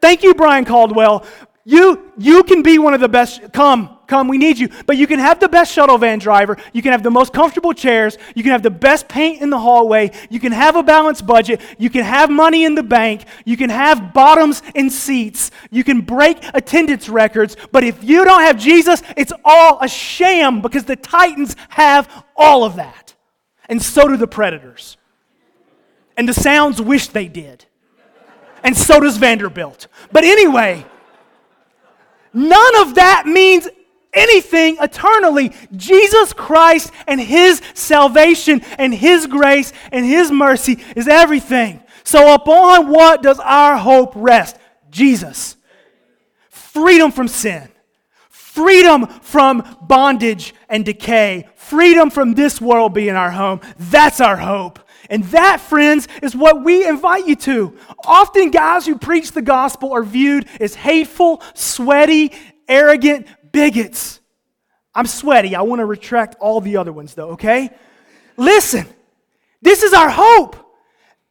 Thank 0.00 0.22
you, 0.22 0.32
Brian 0.32 0.64
Caldwell. 0.64 1.26
You, 1.66 2.10
you 2.16 2.42
can 2.42 2.62
be 2.62 2.78
one 2.78 2.94
of 2.94 3.00
the 3.00 3.08
best. 3.10 3.52
Come, 3.52 3.93
come, 4.06 4.28
we 4.28 4.38
need 4.38 4.58
you. 4.58 4.68
But 4.86 4.96
you 4.96 5.06
can 5.06 5.18
have 5.18 5.40
the 5.40 5.48
best 5.48 5.72
shuttle 5.72 5.98
van 5.98 6.18
driver. 6.18 6.56
You 6.72 6.82
can 6.82 6.92
have 6.92 7.02
the 7.02 7.10
most 7.10 7.32
comfortable 7.32 7.72
chairs. 7.72 8.18
You 8.34 8.42
can 8.42 8.52
have 8.52 8.62
the 8.62 8.70
best 8.70 9.08
paint 9.08 9.42
in 9.42 9.50
the 9.50 9.58
hallway. 9.58 10.10
You 10.30 10.40
can 10.40 10.52
have 10.52 10.76
a 10.76 10.82
balanced 10.82 11.26
budget. 11.26 11.60
You 11.78 11.90
can 11.90 12.04
have 12.04 12.30
money 12.30 12.64
in 12.64 12.74
the 12.74 12.82
bank. 12.82 13.24
You 13.44 13.56
can 13.56 13.70
have 13.70 14.12
bottoms 14.12 14.62
in 14.74 14.90
seats. 14.90 15.50
You 15.70 15.84
can 15.84 16.00
break 16.00 16.38
attendance 16.54 17.08
records. 17.08 17.56
But 17.72 17.84
if 17.84 18.02
you 18.02 18.24
don't 18.24 18.42
have 18.42 18.58
Jesus, 18.58 19.02
it's 19.16 19.32
all 19.44 19.78
a 19.80 19.88
sham 19.88 20.60
because 20.60 20.84
the 20.84 20.96
Titans 20.96 21.56
have 21.70 22.24
all 22.36 22.64
of 22.64 22.76
that. 22.76 23.14
And 23.68 23.82
so 23.82 24.08
do 24.08 24.16
the 24.16 24.26
Predators. 24.26 24.96
And 26.16 26.28
the 26.28 26.34
Sounds 26.34 26.80
wish 26.80 27.08
they 27.08 27.28
did. 27.28 27.64
And 28.62 28.76
so 28.76 29.00
does 29.00 29.16
Vanderbilt. 29.18 29.88
But 30.12 30.24
anyway, 30.24 30.86
None 32.34 32.76
of 32.76 32.96
that 32.96 33.26
means 33.26 33.68
anything 34.14 34.76
eternally. 34.80 35.52
Jesus 35.76 36.32
Christ 36.32 36.92
and 37.06 37.20
His 37.20 37.60
salvation 37.74 38.62
and 38.78 38.94
His 38.94 39.26
grace 39.26 39.72
and 39.92 40.04
His 40.06 40.30
mercy 40.30 40.82
is 40.96 41.08
everything. 41.08 41.82
So, 42.04 42.34
upon 42.34 42.88
what 42.90 43.22
does 43.22 43.40
our 43.40 43.76
hope 43.76 44.12
rest? 44.14 44.56
Jesus. 44.90 45.56
freedom 46.50 47.12
from 47.12 47.28
sin, 47.28 47.68
freedom 48.28 49.06
from 49.06 49.62
bondage 49.82 50.54
and 50.68 50.84
decay, 50.84 51.48
freedom 51.54 52.10
from 52.10 52.34
this 52.34 52.60
world 52.60 52.92
being 52.92 53.14
our 53.14 53.30
home. 53.30 53.60
That's 53.78 54.20
our 54.20 54.36
hope. 54.36 54.80
And 55.10 55.22
that, 55.24 55.60
friends, 55.60 56.08
is 56.22 56.34
what 56.34 56.64
we 56.64 56.86
invite 56.86 57.26
you 57.26 57.36
to. 57.36 57.76
Often, 58.04 58.50
guys 58.50 58.86
who 58.86 58.98
preach 58.98 59.32
the 59.32 59.42
gospel 59.42 59.92
are 59.92 60.02
viewed 60.02 60.48
as 60.60 60.74
hateful, 60.74 61.42
sweaty, 61.54 62.32
arrogant 62.66 63.26
bigots. 63.54 64.20
I'm 64.94 65.06
sweaty. 65.06 65.56
I 65.56 65.62
want 65.62 65.78
to 65.80 65.86
retract 65.86 66.36
all 66.40 66.60
the 66.60 66.76
other 66.76 66.92
ones, 66.92 67.14
though, 67.14 67.30
okay? 67.30 67.70
Listen, 68.36 68.86
this 69.62 69.82
is 69.82 69.94
our 69.94 70.10
hope. 70.10 70.56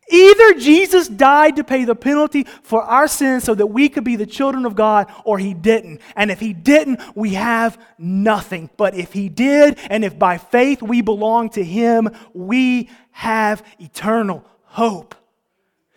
Either 0.09 0.53
Jesus 0.55 1.07
died 1.07 1.55
to 1.55 1.63
pay 1.63 1.85
the 1.85 1.95
penalty 1.95 2.45
for 2.63 2.81
our 2.83 3.07
sins 3.07 3.43
so 3.43 3.55
that 3.55 3.67
we 3.67 3.87
could 3.87 4.03
be 4.03 4.15
the 4.15 4.25
children 4.25 4.65
of 4.65 4.75
God, 4.75 5.11
or 5.23 5.37
he 5.37 5.53
didn't. 5.53 6.01
And 6.15 6.29
if 6.29 6.39
he 6.39 6.51
didn't, 6.53 6.99
we 7.15 7.35
have 7.35 7.79
nothing. 7.97 8.69
But 8.75 8.95
if 8.95 9.13
he 9.13 9.29
did, 9.29 9.77
and 9.89 10.03
if 10.03 10.17
by 10.17 10.37
faith 10.37 10.81
we 10.81 11.01
belong 11.01 11.49
to 11.51 11.63
him, 11.63 12.09
we 12.33 12.89
have 13.11 13.65
eternal 13.79 14.45
hope. 14.63 15.15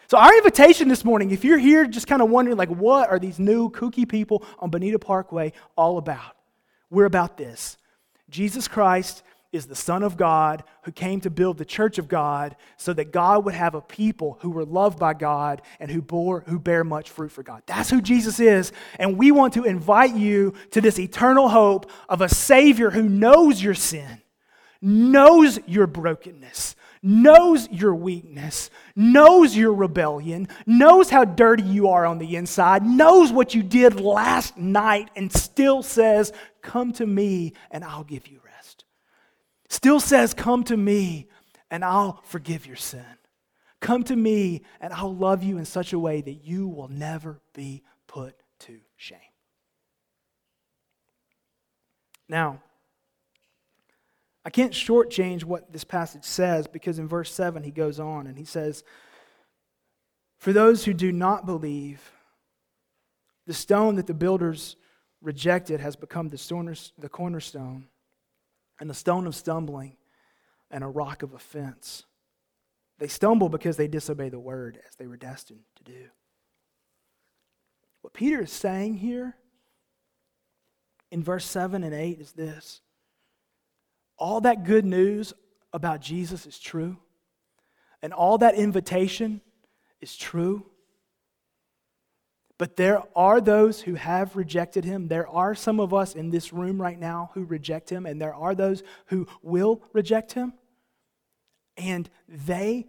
So, 0.09 0.19
our 0.19 0.37
invitation 0.37 0.87
this 0.89 1.05
morning, 1.05 1.33
if 1.33 1.45
you're 1.45 1.59
here 1.59 1.85
just 1.85 2.07
kind 2.07 2.23
of 2.23 2.31
wondering, 2.31 2.57
like, 2.57 2.69
what 2.69 3.11
are 3.11 3.19
these 3.19 3.41
new 3.41 3.71
kooky 3.71 4.09
people 4.09 4.45
on 4.61 4.71
Bonita 4.71 5.01
Parkway 5.01 5.53
all 5.77 5.99
about? 5.99 6.37
We're 6.91 7.07
about 7.07 7.37
this 7.37 7.77
Jesus 8.31 8.69
Christ 8.69 9.25
is 9.53 9.67
the 9.67 9.75
Son 9.75 10.05
of 10.05 10.17
God 10.17 10.63
who 10.83 10.93
came 10.93 11.21
to 11.23 11.31
build 11.31 11.59
the 11.59 11.65
church 11.65 11.99
of 11.99 12.07
God 12.09 12.55
so 12.77 12.93
that 12.93 13.11
God 13.11 13.45
would 13.45 13.55
have 13.55 13.75
a 13.75 13.81
people 13.81 14.39
who 14.43 14.51
were 14.51 14.65
loved 14.65 14.99
by 14.99 15.15
God 15.15 15.63
and 15.81 15.91
who 15.91 16.03
bore 16.03 16.45
who 16.47 16.61
bear 16.61 16.85
much 16.85 17.11
fruit 17.11 17.33
for 17.33 17.43
God. 17.43 17.63
That's 17.67 17.91
who 17.91 18.01
Jesus 18.01 18.39
is. 18.39 18.71
And 19.01 19.19
we 19.19 19.33
want 19.33 19.55
to 19.55 19.65
invite 19.65 20.15
you 20.15 20.55
to 20.71 20.81
this 20.81 21.01
eternal 21.01 21.49
hope 21.49 21.91
of 22.09 22.21
a 22.21 22.29
Savior 22.29 22.91
who 22.91 23.09
knows 23.09 23.61
your 23.61 23.75
sin, 23.75 24.23
knows 24.81 25.59
your 25.67 25.89
brokenness, 25.89 26.76
knows 27.03 27.69
your 27.71 27.95
weakness, 27.95 28.71
knows 28.95 29.57
your 29.57 29.73
rebellion, 29.75 30.49
knows 30.67 31.11
how 31.11 31.25
dirty 31.25 31.63
you 31.63 31.89
are 31.89 32.07
on 32.07 32.19
the 32.19 32.37
inside, 32.37 32.85
knows 32.85 33.33
what 33.33 33.55
you 33.55 33.63
did 33.63 34.01
last 34.01 34.57
night, 34.57 35.11
and 35.17 35.33
still 35.33 35.83
says, 35.83 36.33
Come 36.63 36.93
to 36.95 37.07
me 37.07 37.53
and 37.71 37.85
I'll 37.85 38.05
give 38.05 38.27
you 38.27 38.41
rest. 38.45 38.85
still 39.69 40.01
says, 40.01 40.35
Come 40.35 40.65
to 40.65 40.77
me 40.77 41.29
and 41.71 41.85
I'll 41.85 42.23
forgive 42.25 42.67
your 42.67 42.77
sin. 42.77 43.05
Come 43.81 44.03
to 44.05 44.17
me 44.17 44.63
and 44.81 44.93
I'll 44.93 45.15
love 45.15 45.43
you 45.43 45.59
in 45.59 45.65
such 45.65 45.93
a 45.93 45.99
way 45.99 46.21
that 46.21 46.45
you 46.45 46.69
will 46.69 46.89
never 46.89 47.41
be 47.55 47.83
put 48.07 48.35
to 48.61 48.79
shame. 48.97 49.19
Now, 52.29 52.61
I 54.47 54.51
can't 54.51 54.73
shortchange 54.73 55.43
what 55.43 55.73
this 55.73 55.83
passage 55.83 56.23
says 56.23 56.69
because 56.69 57.01
in 57.01 57.09
verse 57.09 57.33
7 57.33 57.65
he 57.65 57.73
goes 57.73 57.99
on 57.99 58.29
and 58.29 58.39
he 58.39 58.45
says, 58.45 58.85
For 60.39 60.53
those 60.53 60.85
who 60.85 60.95
do 60.95 61.11
not 61.11 61.47
believe, 61.47 62.13
the 63.49 63.53
stone 63.53 63.97
that 63.97 64.07
the 64.07 64.15
builders 64.15 64.77
rejected 65.21 65.81
has 65.81 65.97
become 65.97 66.29
the 66.29 67.09
cornerstone 67.11 67.89
and 68.79 68.89
the 68.89 68.95
stone 68.95 69.27
of 69.27 69.35
stumbling 69.35 69.97
and 70.71 70.85
a 70.85 70.89
rock 70.89 71.25
of 71.25 71.35
offense. 71.35 72.05
They 73.01 73.09
stumble 73.09 73.49
because 73.49 73.77
they 73.77 73.89
disobey 73.89 74.29
the 74.29 74.39
word 74.39 74.79
as 74.87 74.95
they 74.95 75.09
were 75.09 75.17
destined 75.17 75.65
to 75.75 75.83
do. 75.83 76.07
What 78.03 78.13
Peter 78.13 78.43
is 78.43 78.53
saying 78.53 78.99
here 78.99 79.35
in 81.11 81.25
verse 81.25 81.47
7 81.47 81.83
and 81.83 81.93
8 81.93 82.21
is 82.21 82.31
this 82.31 82.81
all 84.19 84.41
that 84.43 84.65
good 84.65 84.85
news 84.85 85.33
about 85.73 86.01
Jesus 86.01 86.47
is 86.47 86.59
true, 86.59 86.97
and 88.03 88.13
all 88.13 88.39
that 88.39 88.55
invitation 88.55 89.41
is 90.01 90.17
true. 90.17 90.67
But 92.59 92.77
there 92.77 93.03
are 93.15 93.41
those 93.41 93.83
who 93.83 93.95
have 93.95 94.35
rejected 94.35 94.85
him. 94.85 95.09
There 95.09 95.29
are 95.29 95.55
some 95.55 95.79
of 95.79 95.93
us 95.93 96.15
in 96.15 96.31
this 96.31 96.53
room 96.53 96.81
right 96.81 96.99
now 96.99 97.31
who 97.35 97.45
reject 97.45 97.91
him, 97.91 98.07
and 98.07 98.21
there 98.21 98.35
are 98.35 98.55
those 98.55 98.83
who 99.07 99.27
will 99.43 99.83
reject 99.93 100.33
him. 100.33 100.55
And 101.77 102.09
they 102.27 102.87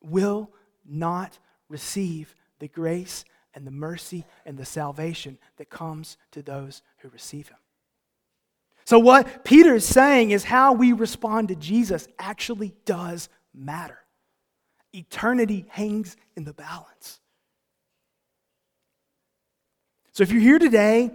will 0.00 0.50
not 0.86 1.38
receive 1.68 2.34
the 2.58 2.68
grace 2.68 3.26
and 3.54 3.66
the 3.66 3.70
mercy 3.70 4.24
and 4.46 4.56
the 4.56 4.64
salvation 4.64 5.36
that 5.58 5.68
comes 5.68 6.16
to 6.30 6.40
those 6.40 6.80
who 6.98 7.10
receive 7.10 7.48
him. 7.48 7.58
So, 8.84 8.98
what 8.98 9.44
Peter 9.44 9.74
is 9.74 9.86
saying 9.86 10.32
is 10.32 10.44
how 10.44 10.72
we 10.72 10.92
respond 10.92 11.48
to 11.48 11.54
Jesus 11.54 12.08
actually 12.18 12.74
does 12.84 13.28
matter. 13.54 13.98
Eternity 14.92 15.64
hangs 15.68 16.16
in 16.36 16.44
the 16.44 16.52
balance. 16.52 17.20
So 20.12 20.22
if 20.22 20.30
you're 20.30 20.42
here 20.42 20.58
today 20.58 21.10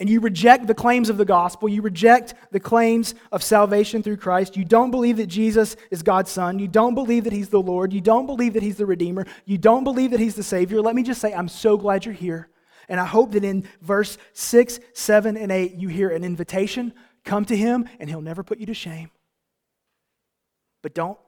and 0.00 0.10
you 0.10 0.18
reject 0.18 0.66
the 0.66 0.74
claims 0.74 1.08
of 1.08 1.16
the 1.16 1.24
gospel, 1.24 1.68
you 1.68 1.82
reject 1.82 2.34
the 2.50 2.58
claims 2.58 3.14
of 3.30 3.44
salvation 3.44 4.02
through 4.02 4.16
Christ, 4.16 4.56
you 4.56 4.64
don't 4.64 4.90
believe 4.90 5.18
that 5.18 5.28
Jesus 5.28 5.76
is 5.92 6.02
God's 6.02 6.32
Son, 6.32 6.58
you 6.58 6.66
don't 6.66 6.96
believe 6.96 7.24
that 7.24 7.32
He's 7.32 7.48
the 7.48 7.62
Lord, 7.62 7.92
you 7.92 8.00
don't 8.00 8.26
believe 8.26 8.54
that 8.54 8.62
He's 8.62 8.76
the 8.76 8.86
Redeemer, 8.86 9.24
you 9.44 9.56
don't 9.56 9.84
believe 9.84 10.10
that 10.10 10.18
He's 10.18 10.34
the 10.34 10.42
Savior, 10.42 10.82
let 10.82 10.96
me 10.96 11.04
just 11.04 11.20
say, 11.20 11.32
I'm 11.32 11.48
so 11.48 11.76
glad 11.76 12.04
you're 12.04 12.14
here. 12.14 12.48
And 12.88 13.00
I 13.00 13.06
hope 13.06 13.32
that 13.32 13.44
in 13.44 13.68
verse 13.80 14.18
6, 14.32 14.80
7, 14.92 15.36
and 15.36 15.50
8, 15.50 15.74
you 15.74 15.88
hear 15.88 16.10
an 16.10 16.24
invitation 16.24 16.92
come 17.24 17.44
to 17.46 17.56
Him, 17.56 17.88
and 17.98 18.08
He'll 18.08 18.20
never 18.20 18.42
put 18.42 18.58
you 18.58 18.66
to 18.66 18.74
shame. 18.74 19.10
But 20.82 20.94
don't 20.94 21.18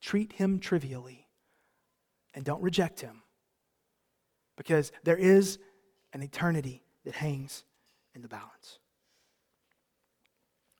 treat 0.00 0.32
Him 0.32 0.58
trivially, 0.58 1.26
and 2.34 2.44
don't 2.44 2.62
reject 2.62 3.00
Him 3.00 3.22
because 4.56 4.92
there 5.04 5.16
is 5.16 5.58
an 6.12 6.22
eternity 6.22 6.82
that 7.04 7.14
hangs 7.14 7.64
in 8.14 8.20
the 8.20 8.28
balance. 8.28 8.78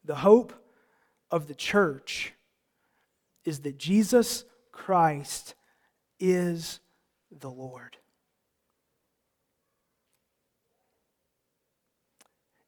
The 0.05 0.17
hope 0.17 0.53
of 1.31 1.47
the 1.47 1.55
church 1.55 2.35
is 3.45 3.61
that 3.61 3.79
Jesus 3.79 4.45
Christ 4.73 5.55
is 6.19 6.81
the 7.31 7.51
Lord. 7.51 7.97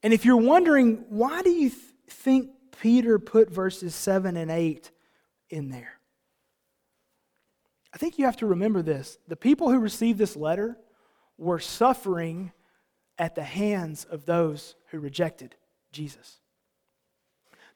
And 0.02 0.12
if 0.12 0.24
you're 0.24 0.36
wondering, 0.36 1.04
why 1.08 1.42
do 1.42 1.50
you 1.50 1.70
th- 1.70 1.80
think 2.08 2.50
Peter 2.80 3.18
put 3.18 3.50
verses 3.50 3.94
7 3.94 4.36
and 4.36 4.50
8 4.50 4.90
in 5.50 5.70
there? 5.70 5.98
I 7.94 7.98
think 7.98 8.18
you 8.18 8.24
have 8.24 8.38
to 8.38 8.46
remember 8.46 8.82
this. 8.82 9.18
The 9.28 9.36
people 9.36 9.70
who 9.70 9.78
received 9.78 10.18
this 10.18 10.36
letter 10.36 10.78
were 11.38 11.60
suffering 11.60 12.52
at 13.18 13.34
the 13.34 13.42
hands 13.42 14.04
of 14.04 14.24
those 14.24 14.74
who 14.90 14.98
rejected 14.98 15.54
Jesus. 15.92 16.38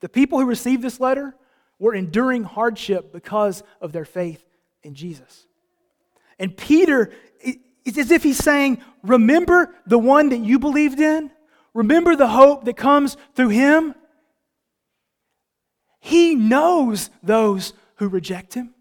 The 0.01 0.09
people 0.09 0.41
who 0.41 0.47
received 0.47 0.83
this 0.83 1.01
letter 1.01 1.35
were 1.79 1.95
enduring 1.95 2.45
hardship 2.45 3.13
because 3.13 3.63
of 3.81 3.93
their 3.93 4.05
faith 4.05 4.45
in 4.83 4.95
Jesus. 4.95 5.47
And 6.39 6.57
Peter, 6.57 7.13
it's 7.41 7.99
as 7.99 8.11
if 8.11 8.23
he's 8.23 8.39
saying, 8.39 8.83
Remember 9.03 9.75
the 9.87 9.99
one 9.99 10.31
that 10.31 10.41
you 10.41 10.59
believed 10.59 11.01
in? 11.01 11.31
Remember 11.77 12.17
the 12.17 12.29
hope 12.29 12.65
that 12.65 12.77
comes 12.79 13.19
through 13.35 13.51
him? 13.51 13.95
He 16.01 16.35
knows 16.35 17.11
those 17.23 17.75
who 17.97 18.09
reject 18.09 18.55
him. 18.55 18.75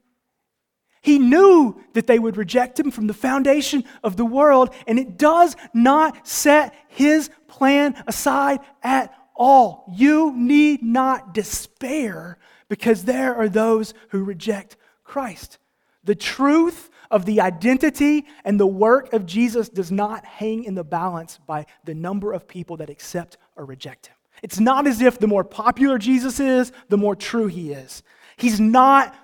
He 1.01 1.19
knew 1.19 1.83
that 1.93 2.07
they 2.07 2.17
would 2.17 2.37
reject 2.37 2.79
him 2.79 2.91
from 2.91 3.07
the 3.07 3.13
foundation 3.13 3.83
of 4.01 4.15
the 4.15 4.25
world, 4.25 4.73
and 4.87 4.97
it 4.97 5.17
does 5.17 5.57
not 5.73 6.25
set 6.25 6.73
his 6.87 7.29
plan 7.49 8.01
aside 8.07 8.61
at 8.81 9.13
all. 9.35 9.91
You 9.93 10.33
need 10.33 10.81
not 10.81 11.33
despair 11.33 12.37
because 12.69 13.03
there 13.03 13.35
are 13.35 13.49
those 13.49 13.93
who 14.09 14.23
reject 14.23 14.77
Christ. 15.03 15.57
The 16.05 16.15
truth 16.15 16.89
of 17.11 17.25
the 17.25 17.41
identity 17.41 18.25
and 18.43 18.59
the 18.59 18.67
work 18.67 19.13
of 19.13 19.25
Jesus 19.25 19.69
does 19.69 19.91
not 19.91 20.25
hang 20.25 20.63
in 20.63 20.75
the 20.75 20.83
balance 20.83 21.39
by 21.45 21.65
the 21.83 21.95
number 21.95 22.33
of 22.33 22.47
people 22.47 22.77
that 22.77 22.89
accept 22.89 23.37
or 23.55 23.65
reject 23.65 24.07
him. 24.07 24.15
It's 24.43 24.59
not 24.59 24.87
as 24.87 25.01
if 25.01 25.19
the 25.19 25.27
more 25.27 25.43
popular 25.43 25.97
Jesus 25.97 26.39
is, 26.39 26.71
the 26.89 26.97
more 26.97 27.15
true 27.15 27.47
he 27.47 27.71
is. 27.71 28.03
He's 28.37 28.59
not 28.59 29.15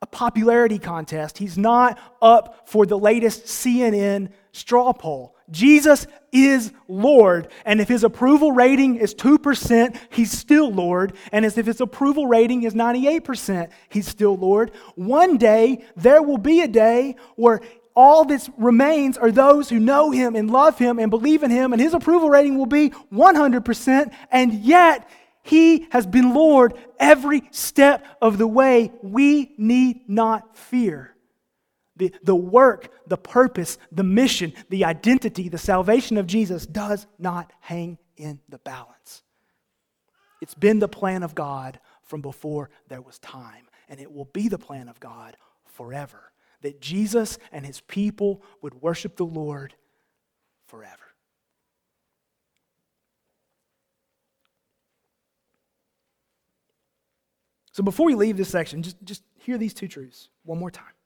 a 0.00 0.06
popularity 0.06 0.78
contest. 0.78 1.38
He's 1.38 1.58
not 1.58 1.98
up 2.22 2.68
for 2.68 2.86
the 2.86 2.98
latest 2.98 3.46
CNN 3.46 4.30
straw 4.52 4.92
poll. 4.92 5.34
Jesus 5.50 6.06
is 6.32 6.72
Lord. 6.88 7.48
And 7.64 7.80
if 7.80 7.88
his 7.88 8.04
approval 8.04 8.52
rating 8.52 8.96
is 8.96 9.14
2%, 9.14 9.98
he's 10.10 10.30
still 10.30 10.70
Lord. 10.70 11.14
And 11.32 11.44
as 11.44 11.56
if 11.56 11.66
his 11.66 11.80
approval 11.80 12.26
rating 12.26 12.64
is 12.64 12.74
98%, 12.74 13.70
he's 13.88 14.06
still 14.06 14.36
Lord. 14.36 14.72
One 14.94 15.38
day, 15.38 15.84
there 15.96 16.22
will 16.22 16.38
be 16.38 16.60
a 16.60 16.68
day 16.68 17.16
where 17.36 17.60
all 17.96 18.24
that 18.26 18.48
remains 18.56 19.18
are 19.18 19.32
those 19.32 19.68
who 19.68 19.80
know 19.80 20.10
him 20.10 20.36
and 20.36 20.50
love 20.50 20.78
him 20.78 21.00
and 21.00 21.10
believe 21.10 21.42
in 21.42 21.50
him, 21.50 21.72
and 21.72 21.82
his 21.82 21.94
approval 21.94 22.30
rating 22.30 22.56
will 22.56 22.66
be 22.66 22.90
100%, 23.12 24.14
and 24.30 24.52
yet 24.54 25.10
he 25.42 25.88
has 25.90 26.06
been 26.06 26.32
Lord 26.32 26.74
every 27.00 27.42
step 27.50 28.06
of 28.22 28.38
the 28.38 28.46
way. 28.46 28.92
We 29.02 29.54
need 29.58 30.08
not 30.08 30.56
fear. 30.56 31.14
The, 31.98 32.14
the 32.22 32.34
work, 32.34 32.90
the 33.06 33.16
purpose, 33.16 33.78
the 33.92 34.04
mission, 34.04 34.52
the 34.70 34.84
identity, 34.84 35.48
the 35.48 35.58
salvation 35.58 36.16
of 36.16 36.26
Jesus 36.26 36.64
does 36.64 37.06
not 37.18 37.52
hang 37.60 37.98
in 38.16 38.40
the 38.48 38.58
balance. 38.58 39.22
It's 40.40 40.54
been 40.54 40.78
the 40.78 40.88
plan 40.88 41.22
of 41.22 41.34
God 41.34 41.80
from 42.02 42.22
before 42.22 42.70
there 42.88 43.02
was 43.02 43.18
time, 43.18 43.68
and 43.88 44.00
it 44.00 44.12
will 44.12 44.26
be 44.26 44.48
the 44.48 44.58
plan 44.58 44.88
of 44.88 45.00
God 45.00 45.36
forever 45.64 46.32
that 46.62 46.80
Jesus 46.80 47.38
and 47.52 47.64
his 47.64 47.80
people 47.80 48.42
would 48.62 48.82
worship 48.82 49.16
the 49.16 49.24
Lord 49.24 49.74
forever. 50.66 50.94
So 57.72 57.82
before 57.84 58.06
we 58.06 58.16
leave 58.16 58.36
this 58.36 58.48
section, 58.48 58.82
just, 58.82 58.96
just 59.04 59.22
hear 59.36 59.56
these 59.56 59.72
two 59.72 59.86
truths 59.86 60.30
one 60.44 60.58
more 60.58 60.70
time. 60.70 60.97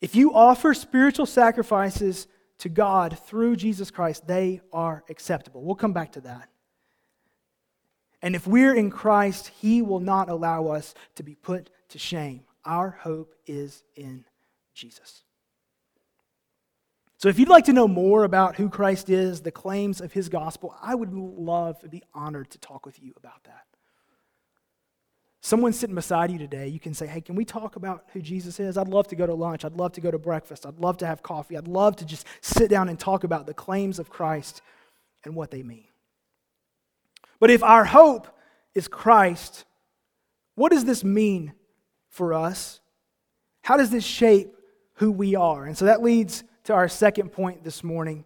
If 0.00 0.14
you 0.14 0.32
offer 0.34 0.72
spiritual 0.74 1.26
sacrifices 1.26 2.26
to 2.58 2.68
God 2.68 3.18
through 3.26 3.56
Jesus 3.56 3.90
Christ, 3.90 4.26
they 4.26 4.60
are 4.72 5.04
acceptable. 5.08 5.62
We'll 5.62 5.74
come 5.74 5.92
back 5.92 6.12
to 6.12 6.20
that. 6.22 6.48
And 8.22 8.34
if 8.34 8.46
we're 8.46 8.74
in 8.74 8.90
Christ, 8.90 9.50
He 9.60 9.82
will 9.82 10.00
not 10.00 10.28
allow 10.28 10.68
us 10.68 10.94
to 11.16 11.22
be 11.22 11.34
put 11.34 11.70
to 11.90 11.98
shame. 11.98 12.42
Our 12.64 12.90
hope 12.90 13.34
is 13.46 13.82
in 13.96 14.24
Jesus. 14.74 15.22
So, 17.16 17.28
if 17.28 17.38
you'd 17.38 17.50
like 17.50 17.66
to 17.66 17.74
know 17.74 17.86
more 17.88 18.24
about 18.24 18.56
who 18.56 18.70
Christ 18.70 19.10
is, 19.10 19.42
the 19.42 19.50
claims 19.50 20.00
of 20.00 20.10
his 20.12 20.30
gospel, 20.30 20.74
I 20.80 20.94
would 20.94 21.12
love 21.12 21.78
to 21.80 21.88
be 21.88 22.02
honored 22.14 22.50
to 22.52 22.58
talk 22.58 22.86
with 22.86 23.02
you 23.02 23.12
about 23.16 23.44
that. 23.44 23.66
Someone 25.42 25.72
sitting 25.72 25.94
beside 25.94 26.30
you 26.30 26.38
today, 26.38 26.68
you 26.68 26.78
can 26.78 26.92
say, 26.92 27.06
Hey, 27.06 27.20
can 27.20 27.34
we 27.34 27.44
talk 27.44 27.76
about 27.76 28.04
who 28.12 28.20
Jesus 28.20 28.60
is? 28.60 28.76
I'd 28.76 28.88
love 28.88 29.08
to 29.08 29.16
go 29.16 29.26
to 29.26 29.34
lunch. 29.34 29.64
I'd 29.64 29.76
love 29.76 29.92
to 29.92 30.00
go 30.00 30.10
to 30.10 30.18
breakfast. 30.18 30.66
I'd 30.66 30.78
love 30.78 30.98
to 30.98 31.06
have 31.06 31.22
coffee. 31.22 31.56
I'd 31.56 31.68
love 31.68 31.96
to 31.96 32.04
just 32.04 32.26
sit 32.42 32.68
down 32.68 32.88
and 32.88 32.98
talk 32.98 33.24
about 33.24 33.46
the 33.46 33.54
claims 33.54 33.98
of 33.98 34.10
Christ 34.10 34.60
and 35.24 35.34
what 35.34 35.50
they 35.50 35.62
mean. 35.62 35.86
But 37.38 37.50
if 37.50 37.62
our 37.62 37.86
hope 37.86 38.28
is 38.74 38.86
Christ, 38.86 39.64
what 40.54 40.72
does 40.72 40.84
this 40.84 41.02
mean 41.02 41.54
for 42.10 42.34
us? 42.34 42.80
How 43.62 43.78
does 43.78 43.90
this 43.90 44.04
shape 44.04 44.54
who 44.94 45.10
we 45.10 45.34
are? 45.36 45.64
And 45.64 45.76
so 45.76 45.86
that 45.86 46.02
leads 46.02 46.44
to 46.64 46.74
our 46.74 46.88
second 46.88 47.32
point 47.32 47.64
this 47.64 47.82
morning 47.82 48.24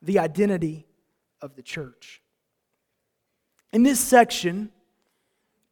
the 0.00 0.18
identity 0.18 0.86
of 1.42 1.56
the 1.56 1.62
church. 1.62 2.22
In 3.72 3.82
this 3.82 4.00
section, 4.00 4.70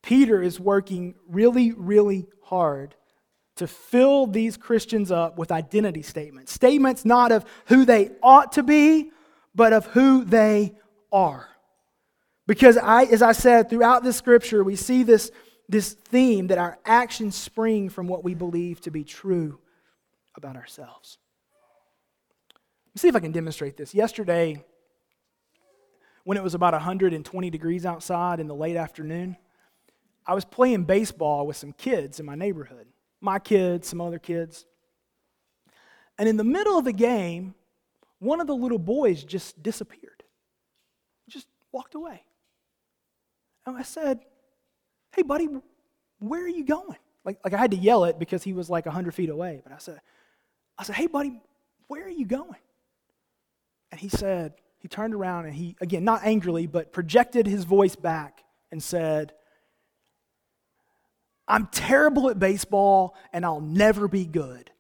Peter 0.07 0.41
is 0.41 0.61
working 0.61 1.17
really, 1.29 1.73
really 1.73 2.29
hard 2.45 2.95
to 3.57 3.67
fill 3.67 4.27
these 4.27 4.57
Christians 4.57 5.11
up 5.11 5.37
with 5.37 5.51
identity 5.51 6.03
statements. 6.03 6.53
Statements 6.53 7.05
not 7.05 7.33
of 7.33 7.45
who 7.67 7.85
they 7.85 8.13
ought 8.23 8.53
to 8.53 8.63
be, 8.63 9.11
but 9.55 9.73
of 9.73 9.87
who 9.87 10.25
they 10.25 10.77
are. 11.13 11.49
Because 12.47 12.79
I, 12.79 13.05
as 13.05 13.21
I 13.21 13.33
said, 13.33 13.69
throughout 13.69 14.05
the 14.05 14.13
scripture, 14.13 14.63
we 14.63 14.77
see 14.77 15.03
this, 15.03 15.33
this 15.69 15.95
theme 15.95 16.47
that 16.47 16.59
our 16.59 16.79
actions 16.85 17.35
spring 17.35 17.89
from 17.89 18.07
what 18.07 18.23
we 18.23 18.35
believe 18.35 18.81
to 18.83 18.93
be 18.93 19.03
true 19.03 19.59
about 20.37 20.55
ourselves 20.55 21.19
Let's 22.97 23.03
see 23.03 23.09
if 23.09 23.17
I 23.17 23.21
can 23.21 23.33
demonstrate 23.33 23.77
this. 23.77 23.95
Yesterday, 23.95 24.65
when 26.25 26.39
it 26.39 26.43
was 26.43 26.55
about 26.55 26.73
120 26.73 27.51
degrees 27.51 27.85
outside 27.85 28.41
in 28.41 28.47
the 28.47 28.55
late 28.55 28.77
afternoon, 28.77 29.37
I 30.27 30.35
was 30.35 30.45
playing 30.45 30.85
baseball 30.85 31.47
with 31.47 31.57
some 31.57 31.73
kids 31.73 32.19
in 32.21 32.27
my 32.27 32.35
neighborhood. 32.35 32.87
My 33.21 33.39
kids, 33.39 33.89
some 33.89 34.01
other 34.01 34.19
kids. 34.19 34.67
And 36.19 36.29
in 36.29 36.37
the 36.37 36.45
middle 36.45 36.79
of 36.79 36.85
the 36.85 36.93
game, 36.93 37.55
one 38.19 38.41
of 38.41 38.47
the 38.47 38.55
little 38.55 38.79
boys 38.79 39.23
just 39.23 39.63
disappeared, 39.63 40.25
just 41.29 41.47
walked 41.73 41.95
away. 41.95 42.23
And 43.67 43.77
I 43.77 43.83
said, 43.83 44.21
Hey, 45.15 45.23
buddy, 45.23 45.49
where 46.19 46.43
are 46.43 46.49
you 46.49 46.65
going? 46.65 46.99
Like, 47.25 47.39
like 47.45 47.55
I 47.55 47.59
had 47.59 47.71
to 47.71 47.77
yell 47.77 48.05
it 48.05 48.19
because 48.19 48.43
he 48.43 48.53
was 48.53 48.69
like 48.69 48.87
100 48.87 49.15
feet 49.15 49.31
away. 49.31 49.61
But 49.63 49.73
I 49.73 49.79
said, 49.79 50.01
I 50.79 50.85
said, 50.85 50.97
Hey, 50.97 51.07
buddy, 51.07 51.41
where 51.87 52.05
are 52.05 52.11
you 52.11 52.27
going? 52.27 52.57
And 53.91 54.01
he 54.01 54.09
said, 54.09 54.55
he 54.79 54.89
turned 54.89 55.15
around 55.15 55.47
and 55.47 55.55
he, 55.55 55.77
again, 55.81 56.05
not 56.05 56.23
angrily, 56.25 56.67
but 56.67 56.93
projected 56.93 57.47
his 57.47 57.65
voice 57.65 57.97
back 57.97 58.45
and 58.71 58.83
said, 58.83 59.33
I'm 61.49 61.67
terrible 61.69 62.29
at 62.31 62.39
baseball 62.39 63.15
and 63.33 63.45
I'll 63.45 63.61
never 63.61 64.09
be 64.09 64.25
good. 64.25 64.71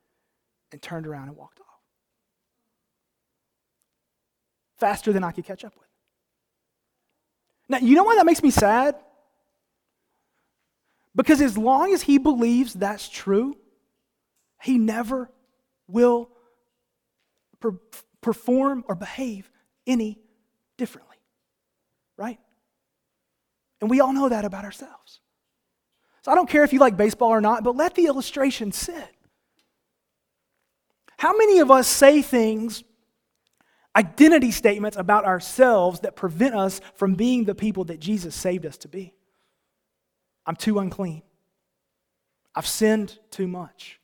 And 0.72 0.82
turned 0.82 1.06
around 1.06 1.28
and 1.28 1.36
walked 1.36 1.60
off. 1.60 1.66
Faster 4.78 5.12
than 5.12 5.22
I 5.22 5.30
could 5.30 5.44
catch 5.44 5.64
up 5.64 5.74
with. 5.78 5.86
Now, 7.68 7.78
you 7.78 7.94
know 7.94 8.04
why 8.04 8.16
that 8.16 8.26
makes 8.26 8.42
me 8.42 8.50
sad? 8.50 8.96
Because 11.14 11.40
as 11.40 11.56
long 11.56 11.94
as 11.94 12.02
he 12.02 12.18
believes 12.18 12.74
that's 12.74 13.08
true, 13.08 13.56
he 14.60 14.76
never 14.76 15.30
will 15.88 16.28
perform 18.20 18.84
or 18.86 18.94
behave 18.94 19.50
any 19.86 20.18
differently. 20.76 21.16
Right? 22.16 22.38
And 23.80 23.88
we 23.88 24.00
all 24.00 24.12
know 24.12 24.28
that 24.28 24.44
about 24.44 24.64
ourselves. 24.64 25.20
So 26.26 26.32
I 26.32 26.34
don't 26.34 26.50
care 26.50 26.64
if 26.64 26.72
you 26.72 26.80
like 26.80 26.96
baseball 26.96 27.28
or 27.28 27.40
not, 27.40 27.62
but 27.62 27.76
let 27.76 27.94
the 27.94 28.06
illustration 28.06 28.72
sit. 28.72 29.14
How 31.16 31.36
many 31.36 31.60
of 31.60 31.70
us 31.70 31.86
say 31.86 32.20
things, 32.20 32.82
identity 33.94 34.50
statements 34.50 34.96
about 34.96 35.24
ourselves 35.24 36.00
that 36.00 36.16
prevent 36.16 36.56
us 36.56 36.80
from 36.96 37.14
being 37.14 37.44
the 37.44 37.54
people 37.54 37.84
that 37.84 38.00
Jesus 38.00 38.34
saved 38.34 38.66
us 38.66 38.76
to 38.78 38.88
be? 38.88 39.14
I'm 40.44 40.56
too 40.56 40.80
unclean. 40.80 41.22
I've 42.56 42.66
sinned 42.66 43.16
too 43.30 43.46
much. 43.46 44.00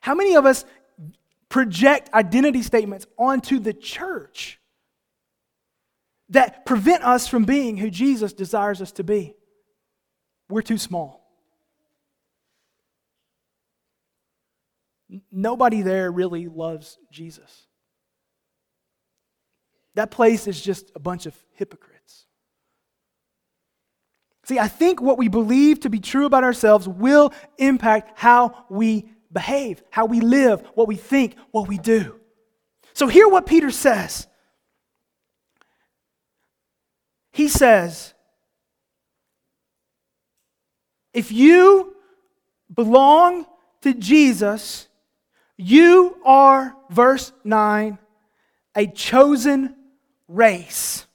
How 0.00 0.16
many 0.16 0.34
of 0.34 0.46
us 0.46 0.64
project 1.48 2.12
identity 2.12 2.62
statements 2.62 3.06
onto 3.16 3.60
the 3.60 3.72
church 3.72 4.58
that 6.30 6.66
prevent 6.66 7.04
us 7.04 7.28
from 7.28 7.44
being 7.44 7.76
who 7.76 7.88
Jesus 7.88 8.32
desires 8.32 8.82
us 8.82 8.90
to 8.90 9.04
be. 9.04 9.36
We're 10.48 10.62
too 10.62 10.78
small. 10.78 11.24
Nobody 15.30 15.82
there 15.82 16.10
really 16.10 16.48
loves 16.48 16.98
Jesus. 17.10 17.66
That 19.94 20.10
place 20.10 20.46
is 20.46 20.60
just 20.60 20.90
a 20.94 20.98
bunch 20.98 21.26
of 21.26 21.36
hypocrites. 21.54 22.26
See, 24.44 24.58
I 24.58 24.68
think 24.68 25.00
what 25.00 25.18
we 25.18 25.28
believe 25.28 25.80
to 25.80 25.90
be 25.90 26.00
true 26.00 26.26
about 26.26 26.44
ourselves 26.44 26.86
will 26.86 27.32
impact 27.58 28.18
how 28.18 28.66
we 28.68 29.08
behave, 29.32 29.82
how 29.90 30.04
we 30.04 30.20
live, 30.20 30.62
what 30.74 30.86
we 30.86 30.96
think, 30.96 31.36
what 31.50 31.66
we 31.68 31.78
do. 31.78 32.20
So, 32.92 33.08
hear 33.08 33.26
what 33.26 33.46
Peter 33.46 33.70
says. 33.70 34.26
He 37.32 37.48
says, 37.48 38.13
if 41.14 41.30
you 41.30 41.94
belong 42.72 43.46
to 43.82 43.94
Jesus, 43.94 44.88
you 45.56 46.18
are, 46.24 46.74
verse 46.90 47.32
9, 47.44 47.98
a 48.74 48.86
chosen 48.88 49.76
race. 50.26 51.06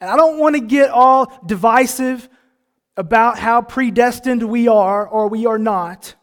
And 0.00 0.10
I 0.10 0.16
don't 0.16 0.38
want 0.38 0.56
to 0.56 0.60
get 0.60 0.90
all 0.90 1.32
divisive 1.46 2.28
about 2.96 3.38
how 3.38 3.62
predestined 3.62 4.42
we 4.42 4.68
are 4.68 5.06
or 5.06 5.28
we 5.28 5.46
are 5.46 5.58
not. 5.58 6.14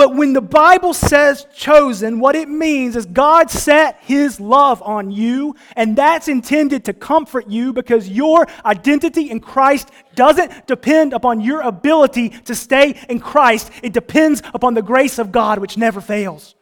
But 0.00 0.16
when 0.16 0.32
the 0.32 0.40
Bible 0.40 0.94
says 0.94 1.46
chosen, 1.54 2.20
what 2.20 2.34
it 2.34 2.48
means 2.48 2.96
is 2.96 3.04
God 3.04 3.50
set 3.50 3.98
his 4.00 4.40
love 4.40 4.80
on 4.80 5.10
you, 5.10 5.56
and 5.76 5.94
that's 5.94 6.26
intended 6.26 6.86
to 6.86 6.94
comfort 6.94 7.48
you 7.48 7.74
because 7.74 8.08
your 8.08 8.46
identity 8.64 9.30
in 9.30 9.40
Christ 9.40 9.90
doesn't 10.14 10.66
depend 10.66 11.12
upon 11.12 11.42
your 11.42 11.60
ability 11.60 12.30
to 12.30 12.54
stay 12.54 12.98
in 13.10 13.20
Christ. 13.20 13.70
It 13.82 13.92
depends 13.92 14.40
upon 14.54 14.72
the 14.72 14.80
grace 14.80 15.18
of 15.18 15.32
God, 15.32 15.58
which 15.58 15.76
never 15.76 16.00
fails. 16.00 16.54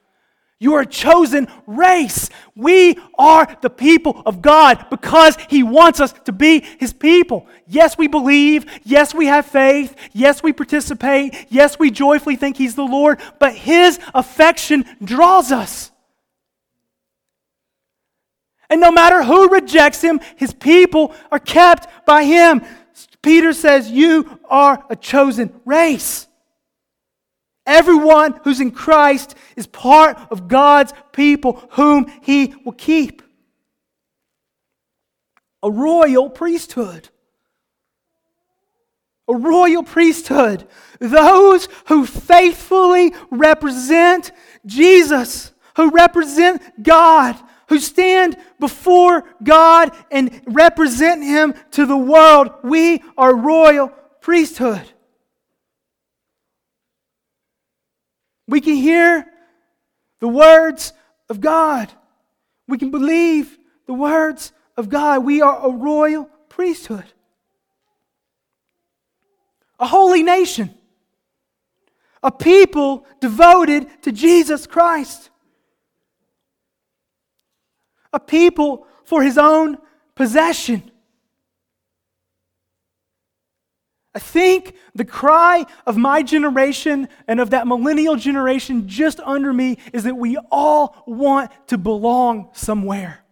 You 0.60 0.74
are 0.74 0.80
a 0.80 0.86
chosen 0.86 1.46
race. 1.66 2.30
We 2.56 2.98
are 3.16 3.46
the 3.62 3.70
people 3.70 4.22
of 4.26 4.42
God 4.42 4.86
because 4.90 5.36
He 5.48 5.62
wants 5.62 6.00
us 6.00 6.12
to 6.24 6.32
be 6.32 6.60
His 6.78 6.92
people. 6.92 7.46
Yes, 7.66 7.96
we 7.96 8.08
believe. 8.08 8.66
Yes, 8.84 9.14
we 9.14 9.26
have 9.26 9.46
faith. 9.46 9.94
Yes, 10.12 10.42
we 10.42 10.52
participate. 10.52 11.46
Yes, 11.48 11.78
we 11.78 11.92
joyfully 11.92 12.36
think 12.36 12.56
He's 12.56 12.74
the 12.74 12.82
Lord. 12.82 13.20
But 13.38 13.54
His 13.54 14.00
affection 14.14 14.84
draws 15.02 15.52
us. 15.52 15.92
And 18.70 18.80
no 18.80 18.90
matter 18.90 19.22
who 19.22 19.48
rejects 19.48 20.02
Him, 20.02 20.20
His 20.36 20.52
people 20.52 21.14
are 21.30 21.38
kept 21.38 21.86
by 22.04 22.24
Him. 22.24 22.62
Peter 23.22 23.52
says, 23.52 23.90
You 23.90 24.40
are 24.48 24.84
a 24.90 24.96
chosen 24.96 25.60
race. 25.64 26.27
Everyone 27.68 28.40
who's 28.44 28.60
in 28.60 28.70
Christ 28.70 29.34
is 29.54 29.66
part 29.66 30.18
of 30.30 30.48
God's 30.48 30.94
people 31.12 31.62
whom 31.72 32.10
he 32.22 32.54
will 32.64 32.72
keep. 32.72 33.22
A 35.62 35.70
royal 35.70 36.30
priesthood. 36.30 37.10
A 39.28 39.34
royal 39.34 39.82
priesthood. 39.82 40.66
Those 40.98 41.68
who 41.88 42.06
faithfully 42.06 43.12
represent 43.30 44.32
Jesus, 44.64 45.52
who 45.76 45.90
represent 45.90 46.62
God, 46.82 47.36
who 47.68 47.78
stand 47.80 48.38
before 48.58 49.24
God 49.42 49.94
and 50.10 50.40
represent 50.46 51.22
Him 51.22 51.52
to 51.72 51.84
the 51.84 51.98
world. 51.98 52.50
We 52.64 53.02
are 53.18 53.36
royal 53.36 53.88
priesthood. 54.22 54.90
We 58.48 58.62
can 58.62 58.74
hear 58.74 59.26
the 60.20 60.28
words 60.28 60.94
of 61.28 61.40
God. 61.40 61.92
We 62.66 62.78
can 62.78 62.90
believe 62.90 63.56
the 63.86 63.92
words 63.92 64.52
of 64.76 64.88
God. 64.88 65.24
We 65.24 65.42
are 65.42 65.66
a 65.66 65.70
royal 65.70 66.28
priesthood, 66.48 67.04
a 69.78 69.86
holy 69.86 70.22
nation, 70.22 70.74
a 72.22 72.32
people 72.32 73.06
devoted 73.20 73.86
to 74.02 74.12
Jesus 74.12 74.66
Christ, 74.66 75.30
a 78.12 78.18
people 78.18 78.86
for 79.04 79.22
his 79.22 79.38
own 79.38 79.78
possession. 80.14 80.90
I 84.18 84.20
think 84.20 84.74
the 84.96 85.04
cry 85.04 85.64
of 85.86 85.96
my 85.96 86.24
generation 86.24 87.08
and 87.28 87.38
of 87.38 87.50
that 87.50 87.68
millennial 87.68 88.16
generation 88.16 88.88
just 88.88 89.20
under 89.20 89.52
me 89.52 89.78
is 89.92 90.02
that 90.02 90.16
we 90.16 90.36
all 90.50 91.04
want 91.06 91.52
to 91.68 91.78
belong 91.78 92.48
somewhere. 92.52 93.24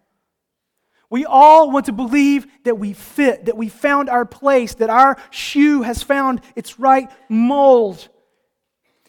We 1.09 1.25
all 1.25 1.71
want 1.71 1.87
to 1.87 1.91
believe 1.91 2.47
that 2.63 2.79
we 2.79 2.93
fit, 2.93 3.47
that 3.47 3.57
we 3.57 3.67
found 3.67 4.09
our 4.09 4.23
place, 4.25 4.75
that 4.75 4.89
our 4.89 5.17
shoe 5.29 5.81
has 5.81 6.01
found 6.01 6.39
its 6.55 6.79
right 6.79 7.11
mold. 7.27 8.07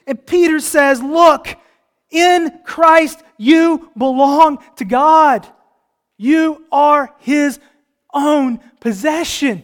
And 0.05 0.27
Peter 0.27 0.59
says, 0.59 1.01
Look, 1.01 1.47
in 2.11 2.59
Christ 2.65 3.23
you 3.37 3.89
belong 3.97 4.59
to 4.79 4.85
God. 4.85 5.47
You 6.17 6.65
are 6.73 7.15
his 7.21 7.61
own 8.13 8.59
possession. 8.81 9.63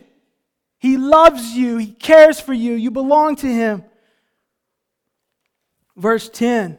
He 0.85 0.99
loves 0.99 1.57
you, 1.57 1.79
He 1.79 1.93
cares 1.93 2.39
for 2.39 2.53
you, 2.53 2.75
you 2.75 2.91
belong 2.91 3.37
to 3.37 3.47
Him. 3.47 3.85
Verse 5.97 6.29
10 6.29 6.79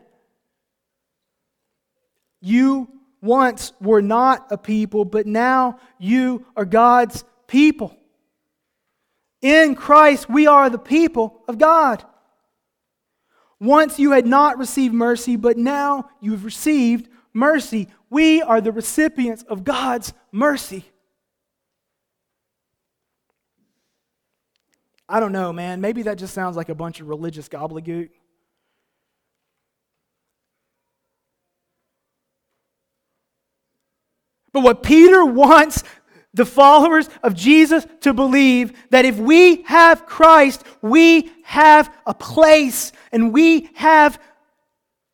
You 2.39 2.87
once 3.19 3.73
were 3.81 4.03
not 4.03 4.45
a 4.51 4.59
people, 4.59 5.05
but 5.05 5.25
now 5.25 5.79
you 5.97 6.45
are 6.55 6.65
God's 6.65 7.23
people. 7.47 7.97
In 9.41 9.73
Christ, 9.73 10.29
we 10.29 10.45
are 10.45 10.69
the 10.69 10.77
people 10.77 11.41
of 11.47 11.57
God. 11.57 12.05
Once 13.59 13.97
you 13.97 14.11
had 14.11 14.27
not 14.27 14.59
received 14.59 14.93
mercy, 14.93 15.35
but 15.35 15.57
now 15.57 16.11
you've 16.21 16.45
received 16.45 17.09
mercy. 17.33 17.87
We 18.11 18.43
are 18.43 18.61
the 18.61 18.71
recipients 18.71 19.41
of 19.41 19.63
God's 19.63 20.13
mercy. 20.31 20.85
I 25.07 25.19
don't 25.19 25.31
know, 25.31 25.53
man. 25.53 25.81
Maybe 25.81 26.03
that 26.03 26.17
just 26.17 26.33
sounds 26.33 26.55
like 26.57 26.69
a 26.69 26.75
bunch 26.75 26.99
of 26.99 27.07
religious 27.07 27.47
gobbledygook. 27.47 28.09
But 34.51 34.63
what 34.63 34.83
Peter 34.83 35.25
wants 35.25 35.83
the 36.33 36.45
followers 36.45 37.09
of 37.23 37.33
Jesus 37.33 37.85
to 38.01 38.13
believe 38.13 38.73
that 38.89 39.05
if 39.05 39.17
we 39.17 39.63
have 39.63 40.05
Christ, 40.05 40.63
we 40.81 41.31
have 41.43 41.93
a 42.05 42.13
place 42.13 42.91
and 43.11 43.33
we 43.33 43.69
have 43.75 44.19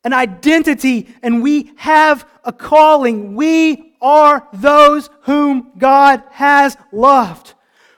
an 0.04 0.12
identity 0.12 1.08
and 1.22 1.42
we 1.42 1.72
have 1.76 2.28
a 2.44 2.52
calling. 2.52 3.34
We 3.34 3.94
are 4.00 4.48
those 4.52 5.10
whom 5.22 5.72
God 5.78 6.22
has 6.30 6.76
loved. 6.92 7.54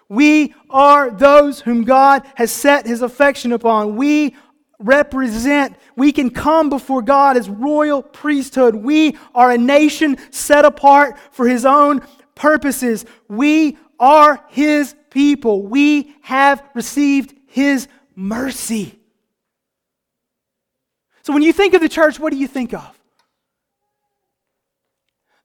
We 0.09 0.55
are 0.71 1.11
those 1.11 1.61
whom 1.61 1.85
God 1.85 2.27
has 2.35 2.51
set 2.53 2.87
his 2.87 3.03
affection 3.03 3.53
upon. 3.53 3.97
We 3.97 4.37
represent, 4.79 5.77
we 5.97 6.13
can 6.13 6.31
come 6.31 6.69
before 6.69 7.03
God 7.03 7.37
as 7.37 7.49
royal 7.49 8.03
priesthood. 8.03 8.75
We 8.75 9.17
are 9.35 9.51
a 9.51 9.59
nation 9.59 10.19
set 10.31 10.65
apart 10.65 11.17
for 11.33 11.49
his 11.49 11.65
own 11.65 12.03
purposes. 12.35 13.07
We 13.29 13.79
are 13.99 14.45
his 14.49 14.95
people. 15.11 15.63
We 15.63 16.15
have 16.23 16.63
received 16.75 17.35
his 17.47 17.89
mercy. 18.15 18.99
So 21.23 21.33
when 21.33 21.43
you 21.43 21.53
think 21.53 21.75
of 21.75 21.81
the 21.81 21.89
church, 21.89 22.21
what 22.21 22.33
do 22.33 22.39
you 22.39 22.49
think 22.49 22.75
of? 22.75 23.01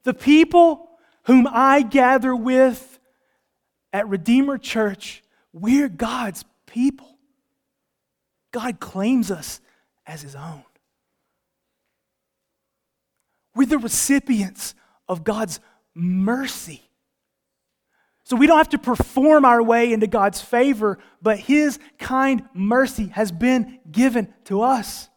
The 0.02 0.12
people 0.14 0.90
whom 1.24 1.48
I 1.50 1.82
gather 1.82 2.36
with 2.36 2.98
at 3.92 4.08
Redeemer 4.08 4.58
Church, 4.58 5.22
we're 5.52 5.88
God's 5.88 6.44
people. 6.66 7.18
God 8.52 8.80
claims 8.80 9.30
us 9.30 9.60
as 10.06 10.22
his 10.22 10.34
own. 10.34 10.64
We're 13.54 13.66
the 13.66 13.78
recipients 13.78 14.74
of 15.08 15.24
God's 15.24 15.60
mercy. 15.94 16.82
So 18.24 18.36
we 18.36 18.46
don't 18.46 18.58
have 18.58 18.68
to 18.70 18.78
perform 18.78 19.44
our 19.44 19.62
way 19.62 19.92
into 19.92 20.06
God's 20.06 20.40
favor, 20.40 20.98
but 21.20 21.38
his 21.38 21.80
kind 21.98 22.48
mercy 22.54 23.08
has 23.08 23.32
been 23.32 23.80
given 23.90 24.32
to 24.44 24.62
us. 24.62 25.08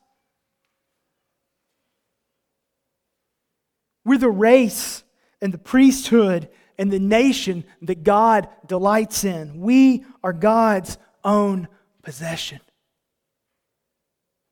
We're 4.04 4.18
the 4.18 4.30
race 4.30 5.04
and 5.42 5.54
the 5.54 5.60
priesthood 5.60 6.50
and 6.78 6.92
the 6.92 7.00
nation 7.00 7.64
that 7.82 8.04
God 8.04 8.48
delights 8.68 9.24
in. 9.24 9.60
We 9.60 10.06
are 10.24 10.34
God's 10.34 10.98
own 11.24 11.68
possession. 12.02 12.60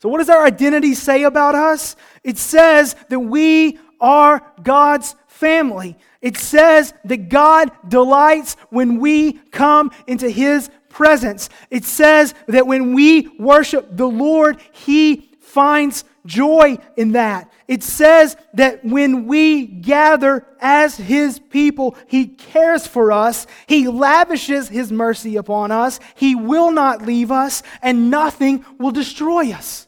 So, 0.01 0.09
what 0.09 0.17
does 0.17 0.29
our 0.29 0.45
identity 0.45 0.95
say 0.95 1.23
about 1.23 1.53
us? 1.53 1.95
It 2.23 2.37
says 2.37 2.95
that 3.09 3.19
we 3.19 3.77
are 3.99 4.41
God's 4.63 5.15
family. 5.27 5.95
It 6.21 6.37
says 6.37 6.93
that 7.05 7.29
God 7.29 7.71
delights 7.87 8.55
when 8.69 8.99
we 8.99 9.33
come 9.33 9.91
into 10.07 10.29
His 10.29 10.69
presence. 10.89 11.49
It 11.69 11.85
says 11.85 12.33
that 12.47 12.67
when 12.67 12.93
we 12.93 13.27
worship 13.39 13.95
the 13.95 14.07
Lord, 14.07 14.59
He 14.71 15.30
finds 15.51 16.03
joy 16.25 16.77
in 16.95 17.13
that. 17.13 17.51
It 17.67 17.83
says 17.83 18.35
that 18.53 18.83
when 18.85 19.27
we 19.27 19.65
gather 19.65 20.45
as 20.59 20.95
His 20.95 21.39
people, 21.39 21.95
He 22.07 22.27
cares 22.27 22.87
for 22.87 23.11
us, 23.11 23.47
He 23.67 23.87
lavishes 23.87 24.69
His 24.69 24.91
mercy 24.91 25.35
upon 25.35 25.71
us, 25.71 25.99
He 26.15 26.35
will 26.35 26.71
not 26.71 27.05
leave 27.05 27.31
us, 27.31 27.63
and 27.81 28.09
nothing 28.09 28.65
will 28.79 28.91
destroy 28.91 29.51
us. 29.51 29.87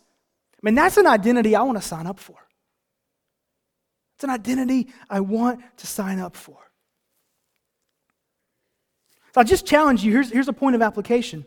I 0.56 0.60
mean, 0.63 0.76
that's 0.76 0.97
an 0.97 1.08
identity 1.08 1.56
I 1.56 1.63
want 1.63 1.82
to 1.82 1.88
sign 1.88 2.08
up 2.08 2.19
for. 2.19 2.38
It's 4.15 4.23
an 4.23 4.30
identity 4.30 4.88
I 5.10 5.19
want 5.19 5.62
to 5.78 5.88
sign 5.88 6.19
up 6.19 6.36
for. 6.36 6.58
So 9.34 9.41
I'll 9.41 9.47
just 9.47 9.65
challenge 9.65 10.04
you. 10.04 10.12
Here's, 10.12 10.32
here's 10.32 10.47
a 10.47 10.54
point 10.54 10.76
of 10.76 10.82
application. 10.82 11.45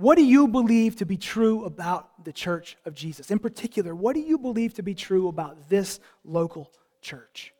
What 0.00 0.16
do 0.16 0.24
you 0.24 0.48
believe 0.48 0.96
to 0.96 1.04
be 1.04 1.18
true 1.18 1.66
about 1.66 2.24
the 2.24 2.32
church 2.32 2.78
of 2.86 2.94
Jesus? 2.94 3.30
In 3.30 3.38
particular, 3.38 3.94
what 3.94 4.14
do 4.14 4.20
you 4.20 4.38
believe 4.38 4.72
to 4.74 4.82
be 4.82 4.94
true 4.94 5.28
about 5.28 5.68
this 5.68 6.00
local 6.24 6.72
church? 7.02 7.52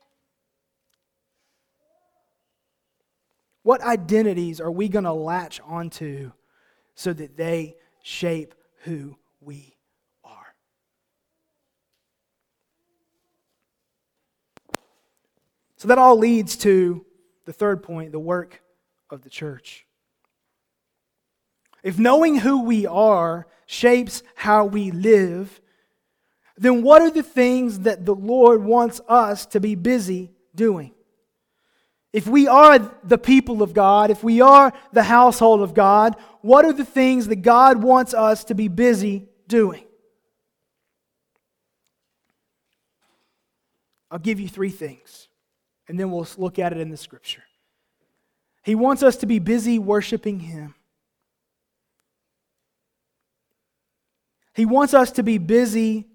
What 3.63 3.83
identities 3.83 4.59
are 4.59 4.71
we 4.71 4.89
going 4.89 5.05
to 5.05 5.13
latch 5.13 5.61
onto 5.67 6.33
so 6.95 7.13
that 7.13 7.37
they 7.37 7.77
shape 8.03 8.55
who 8.85 9.17
we 9.43 9.77
are? 10.25 10.55
So 15.77 15.89
that 15.89 15.99
all 15.99 16.17
leads 16.17 16.57
to 16.57 17.05
the 17.45 17.53
third 17.53 17.83
point 17.83 18.13
the 18.13 18.19
work 18.19 18.63
of 19.11 19.21
the 19.21 19.29
church. 19.29 19.85
If 21.83 21.99
knowing 21.99 22.39
who 22.39 22.63
we 22.63 22.87
are 22.87 23.47
shapes 23.67 24.23
how 24.35 24.65
we 24.65 24.91
live, 24.91 25.61
then 26.57 26.83
what 26.83 27.01
are 27.03 27.11
the 27.11 27.23
things 27.23 27.81
that 27.81 28.05
the 28.05 28.15
Lord 28.15 28.63
wants 28.63 29.01
us 29.09 29.47
to 29.47 29.61
be 29.61 29.75
busy 29.75 30.31
doing? 30.55 30.93
If 32.13 32.27
we 32.27 32.49
are 32.49 32.79
the 33.05 33.19
people 33.19 33.63
of 33.63 33.73
God, 33.73 34.11
if 34.11 34.25
we 34.25 34.41
are 34.41 34.73
the 34.93 35.05
household 35.05 35.63
of 35.63 35.75
God, 35.75 36.17
what 36.41 36.65
are 36.65 36.73
the 36.73 36.85
things 36.85 37.29
that 37.29 37.37
God 37.37 37.83
wants 37.83 38.15
us 38.15 38.45
to 38.45 38.55
be 38.55 38.69
busy 38.69 39.29
doing? 39.47 39.85
I'll 44.11 44.19
give 44.19 44.41
you 44.41 44.49
three 44.49 44.71
things, 44.71 45.29
and 45.87 45.99
then 45.99 46.11
we'll 46.11 46.27
look 46.37 46.59
at 46.59 46.73
it 46.73 46.81
in 46.81 46.91
the 46.91 46.97
scripture. 46.97 47.45
He 48.65 48.75
wants 48.75 49.05
us 49.05 49.17
to 49.19 49.27
be 49.27 49.39
busy 49.39 49.79
worshiping 49.79 50.41
Him. 50.41 50.75
He 54.61 54.67
wants 54.67 54.93
us 54.93 55.13
to 55.13 55.23
be 55.23 55.39
busy 55.39 56.07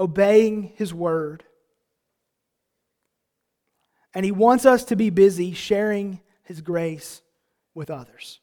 obeying 0.00 0.72
His 0.74 0.92
word. 0.92 1.44
And 4.12 4.24
He 4.24 4.32
wants 4.32 4.66
us 4.66 4.82
to 4.86 4.96
be 4.96 5.10
busy 5.10 5.52
sharing 5.52 6.20
His 6.42 6.60
grace 6.60 7.22
with 7.72 7.90
others. 7.90 8.40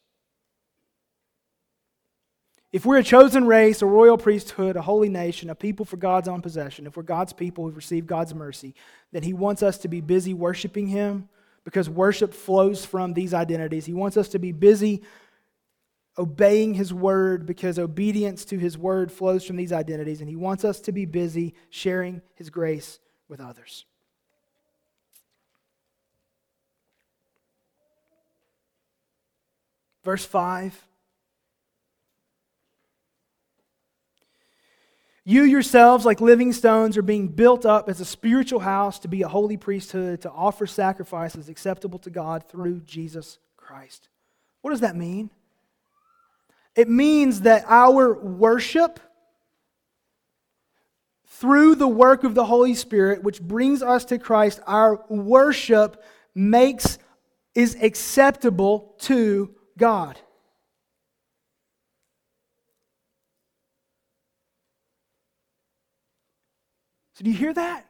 If 2.72 2.86
we're 2.86 2.96
a 2.96 3.04
chosen 3.04 3.46
race, 3.46 3.82
a 3.82 3.86
royal 3.86 4.16
priesthood, 4.16 4.76
a 4.76 4.80
holy 4.80 5.10
nation, 5.10 5.50
a 5.50 5.54
people 5.54 5.84
for 5.84 5.98
God's 5.98 6.28
own 6.28 6.40
possession, 6.40 6.86
if 6.86 6.96
we're 6.96 7.02
God's 7.02 7.34
people 7.34 7.66
who've 7.66 7.76
received 7.76 8.06
God's 8.06 8.34
mercy, 8.34 8.74
then 9.12 9.22
He 9.22 9.34
wants 9.34 9.62
us 9.62 9.76
to 9.76 9.88
be 9.88 10.00
busy 10.00 10.32
worshiping 10.32 10.86
Him 10.86 11.28
because 11.64 11.90
worship 11.90 12.32
flows 12.32 12.86
from 12.86 13.12
these 13.12 13.34
identities. 13.34 13.84
He 13.84 13.92
wants 13.92 14.16
us 14.16 14.30
to 14.30 14.38
be 14.38 14.52
busy 14.52 15.02
obeying 16.18 16.74
His 16.74 16.92
word 16.92 17.46
because 17.46 17.78
obedience 17.78 18.44
to 18.46 18.58
His 18.58 18.76
word 18.76 19.10
flows 19.10 19.44
from 19.44 19.56
these 19.56 19.72
identities. 19.72 20.20
And 20.20 20.28
He 20.28 20.36
wants 20.36 20.64
us 20.64 20.80
to 20.80 20.92
be 20.92 21.04
busy 21.04 21.54
sharing 21.70 22.22
His 22.34 22.50
grace 22.50 22.98
with 23.28 23.40
others. 23.40 23.84
Verse 30.04 30.24
5 30.24 30.86
You 35.24 35.44
yourselves, 35.44 36.04
like 36.04 36.20
living 36.20 36.52
stones, 36.52 36.96
are 36.96 37.02
being 37.02 37.28
built 37.28 37.64
up 37.64 37.88
as 37.88 38.00
a 38.00 38.04
spiritual 38.04 38.58
house 38.58 38.98
to 39.00 39.08
be 39.08 39.22
a 39.22 39.28
holy 39.28 39.56
priesthood, 39.56 40.22
to 40.22 40.30
offer 40.30 40.66
sacrifices 40.66 41.48
acceptable 41.48 42.00
to 42.00 42.10
God 42.10 42.48
through 42.48 42.80
Jesus 42.80 43.38
Christ. 43.56 44.08
What 44.62 44.70
does 44.70 44.80
that 44.80 44.96
mean? 44.96 45.30
It 46.74 46.88
means 46.88 47.42
that 47.42 47.64
our 47.68 48.14
worship 48.14 48.98
through 51.26 51.74
the 51.74 51.88
work 51.88 52.24
of 52.24 52.34
the 52.34 52.44
Holy 52.44 52.74
Spirit, 52.74 53.22
which 53.22 53.42
brings 53.42 53.82
us 53.82 54.04
to 54.06 54.18
Christ, 54.18 54.60
our 54.66 55.04
worship 55.08 56.02
makes 56.34 56.98
is 57.54 57.76
acceptable 57.82 58.94
to 59.00 59.54
God. 59.76 60.18
So, 67.14 67.24
do 67.24 67.30
you 67.30 67.36
hear 67.36 67.52
that? 67.52 67.86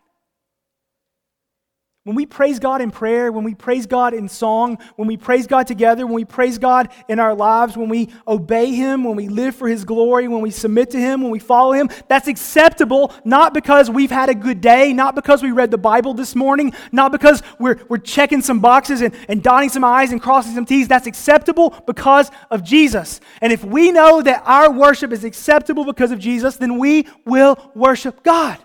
When 2.05 2.17
we 2.17 2.27
praise 2.27 2.59
God 2.59 2.81
in 2.81 2.91
prayer, 2.91 3.31
when 3.31 3.45
we 3.45 3.55
praise 3.55 3.87
God 3.87 4.13
in 4.13 4.29
song, 4.29 4.79
when 4.97 5.07
we 5.07 5.17
praise 5.17 5.47
God 5.47 5.69
together, 5.69 6.05
when 6.05 6.17
we 6.17 6.25
praise 6.25 6.59
God 6.59 6.89
in 7.09 7.21
our 7.21 7.33
lives, 7.33 7.77
when 7.77 7.89
we 7.89 8.09
obey 8.27 8.75
Him, 8.75 9.05
when 9.05 9.15
we 9.15 9.29
live 9.29 9.55
for 9.55 9.69
His 9.69 9.85
glory, 9.85 10.27
when 10.27 10.41
we 10.41 10.51
submit 10.51 10.91
to 10.91 10.99
Him, 10.99 11.23
when 11.23 11.31
we 11.31 11.39
follow 11.39 11.71
Him, 11.71 11.91
that's 12.09 12.27
acceptable 12.27 13.15
not 13.25 13.55
because 13.55 13.89
we've 13.89 14.11
had 14.11 14.29
a 14.29 14.35
good 14.35 14.61
day, 14.61 14.93
not 14.93 15.15
because 15.15 15.45
we 15.45 15.53
read 15.53 15.71
the 15.71 15.79
Bible 15.79 16.13
this 16.13 16.35
morning, 16.35 16.73
not 16.91 17.13
because 17.13 17.41
we're, 17.61 17.79
we're 17.89 17.99
checking 17.99 18.43
some 18.43 18.59
boxes 18.59 19.01
and, 19.01 19.15
and 19.29 19.41
dotting 19.41 19.69
some 19.69 19.85
I's 19.85 20.11
and 20.11 20.21
crossing 20.21 20.57
some 20.57 20.67
T's. 20.67 20.89
That's 20.89 21.07
acceptable 21.07 21.71
because 21.87 22.33
of 22.51 22.65
Jesus. 22.65 23.21
And 23.41 23.53
if 23.53 23.63
we 23.63 23.93
know 23.93 24.23
that 24.23 24.43
our 24.45 24.73
worship 24.73 25.13
is 25.13 25.23
acceptable 25.23 25.85
because 25.85 26.11
of 26.11 26.19
Jesus, 26.19 26.57
then 26.57 26.79
we 26.79 27.07
will 27.25 27.57
worship 27.77 28.25
God. 28.25 28.59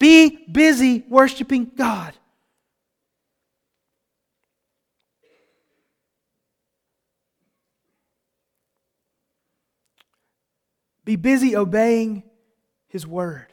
Be 0.00 0.46
busy 0.50 1.04
worshiping 1.08 1.70
God. 1.76 2.14
Be 11.04 11.16
busy 11.16 11.54
obeying 11.54 12.22
His 12.88 13.06
word. 13.06 13.46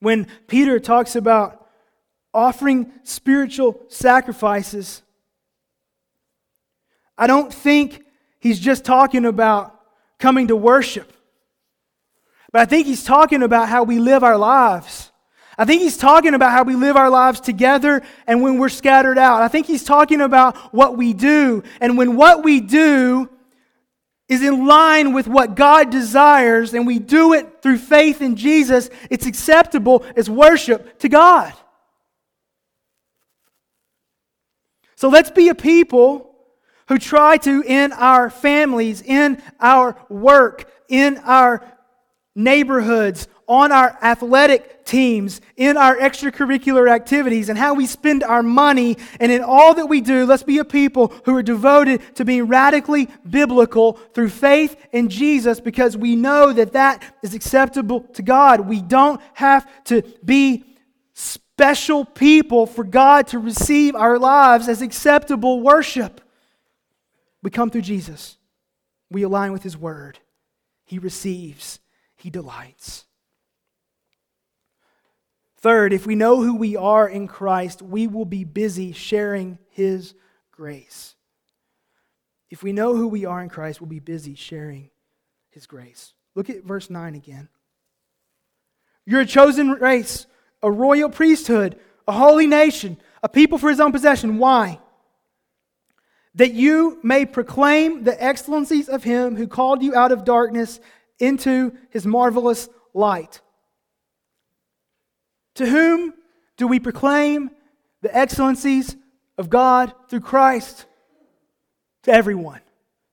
When 0.00 0.26
Peter 0.48 0.80
talks 0.80 1.14
about 1.14 1.68
offering 2.34 2.90
spiritual 3.02 3.82
sacrifices, 3.88 5.02
I 7.18 7.26
don't 7.26 7.52
think 7.52 8.04
he's 8.40 8.58
just 8.58 8.84
talking 8.84 9.26
about 9.26 9.78
coming 10.18 10.48
to 10.48 10.56
worship. 10.56 11.12
But 12.52 12.60
I 12.60 12.64
think 12.66 12.86
he's 12.86 13.02
talking 13.02 13.42
about 13.42 13.68
how 13.68 13.82
we 13.82 13.98
live 13.98 14.22
our 14.22 14.36
lives. 14.36 15.10
I 15.56 15.64
think 15.64 15.82
he's 15.82 15.96
talking 15.96 16.34
about 16.34 16.52
how 16.52 16.64
we 16.64 16.76
live 16.76 16.96
our 16.96 17.10
lives 17.10 17.40
together 17.40 18.02
and 18.26 18.42
when 18.42 18.58
we're 18.58 18.68
scattered 18.68 19.18
out. 19.18 19.42
I 19.42 19.48
think 19.48 19.66
he's 19.66 19.84
talking 19.84 20.20
about 20.20 20.56
what 20.74 20.96
we 20.96 21.12
do. 21.12 21.62
And 21.80 21.98
when 21.98 22.16
what 22.16 22.44
we 22.44 22.60
do 22.60 23.28
is 24.28 24.42
in 24.42 24.66
line 24.66 25.12
with 25.12 25.28
what 25.28 25.54
God 25.54 25.90
desires 25.90 26.72
and 26.72 26.86
we 26.86 26.98
do 26.98 27.34
it 27.34 27.60
through 27.62 27.78
faith 27.78 28.22
in 28.22 28.36
Jesus, 28.36 28.88
it's 29.10 29.26
acceptable 29.26 30.04
as 30.16 30.30
worship 30.30 30.98
to 31.00 31.08
God. 31.08 31.52
So 34.96 35.08
let's 35.08 35.30
be 35.30 35.48
a 35.48 35.54
people 35.54 36.34
who 36.88 36.98
try 36.98 37.36
to, 37.38 37.62
in 37.62 37.92
our 37.92 38.30
families, 38.30 39.02
in 39.02 39.42
our 39.60 39.96
work, 40.08 40.70
in 40.88 41.18
our 41.18 41.62
neighborhoods, 42.34 43.28
on 43.52 43.70
our 43.70 43.98
athletic 44.00 44.84
teams, 44.84 45.42
in 45.56 45.76
our 45.76 45.96
extracurricular 45.96 46.90
activities, 46.90 47.50
and 47.50 47.58
how 47.58 47.74
we 47.74 47.86
spend 47.86 48.22
our 48.22 48.42
money. 48.42 48.96
And 49.20 49.30
in 49.30 49.42
all 49.42 49.74
that 49.74 49.86
we 49.86 50.00
do, 50.00 50.24
let's 50.24 50.42
be 50.42 50.56
a 50.56 50.64
people 50.64 51.12
who 51.26 51.36
are 51.36 51.42
devoted 51.42 52.16
to 52.16 52.24
being 52.24 52.46
radically 52.46 53.08
biblical 53.28 53.94
through 54.14 54.30
faith 54.30 54.76
in 54.92 55.10
Jesus 55.10 55.60
because 55.60 55.96
we 55.96 56.16
know 56.16 56.52
that 56.52 56.72
that 56.72 57.02
is 57.22 57.34
acceptable 57.34 58.00
to 58.14 58.22
God. 58.22 58.60
We 58.60 58.80
don't 58.80 59.20
have 59.34 59.68
to 59.84 60.02
be 60.24 60.64
special 61.12 62.06
people 62.06 62.66
for 62.66 62.84
God 62.84 63.26
to 63.28 63.38
receive 63.38 63.94
our 63.94 64.18
lives 64.18 64.66
as 64.68 64.80
acceptable 64.80 65.60
worship. 65.60 66.22
We 67.42 67.50
come 67.50 67.68
through 67.68 67.82
Jesus, 67.82 68.38
we 69.10 69.24
align 69.24 69.52
with 69.52 69.62
His 69.62 69.76
Word, 69.76 70.20
He 70.84 70.98
receives 70.98 71.80
he 72.22 72.30
delights. 72.30 73.04
Third, 75.56 75.92
if 75.92 76.06
we 76.06 76.14
know 76.14 76.40
who 76.40 76.54
we 76.54 76.76
are 76.76 77.08
in 77.08 77.26
Christ, 77.26 77.82
we 77.82 78.06
will 78.06 78.24
be 78.24 78.44
busy 78.44 78.92
sharing 78.92 79.58
His 79.70 80.14
grace. 80.52 81.16
If 82.48 82.62
we 82.62 82.72
know 82.72 82.96
who 82.96 83.08
we 83.08 83.24
are 83.24 83.42
in 83.42 83.48
Christ, 83.48 83.80
we'll 83.80 83.88
be 83.88 83.98
busy 83.98 84.36
sharing 84.36 84.90
His 85.50 85.66
grace. 85.66 86.14
Look 86.36 86.48
at 86.48 86.62
verse 86.62 86.90
9 86.90 87.16
again. 87.16 87.48
You're 89.04 89.22
a 89.22 89.26
chosen 89.26 89.70
race, 89.70 90.26
a 90.62 90.70
royal 90.70 91.10
priesthood, 91.10 91.76
a 92.06 92.12
holy 92.12 92.46
nation, 92.46 92.98
a 93.22 93.28
people 93.28 93.58
for 93.58 93.68
His 93.68 93.80
own 93.80 93.90
possession. 93.90 94.38
Why? 94.38 94.78
That 96.36 96.52
you 96.52 97.00
may 97.02 97.26
proclaim 97.26 98.04
the 98.04 98.22
excellencies 98.22 98.88
of 98.88 99.02
Him 99.02 99.34
who 99.34 99.48
called 99.48 99.82
you 99.82 99.96
out 99.96 100.12
of 100.12 100.24
darkness 100.24 100.78
into 101.22 101.72
his 101.90 102.04
marvelous 102.04 102.68
light. 102.92 103.40
To 105.54 105.66
whom 105.66 106.12
do 106.56 106.66
we 106.66 106.80
proclaim 106.80 107.50
the 108.02 108.14
excellencies 108.14 108.96
of 109.38 109.48
God 109.48 109.94
through 110.08 110.20
Christ? 110.20 110.84
To 112.02 112.12
everyone. 112.12 112.60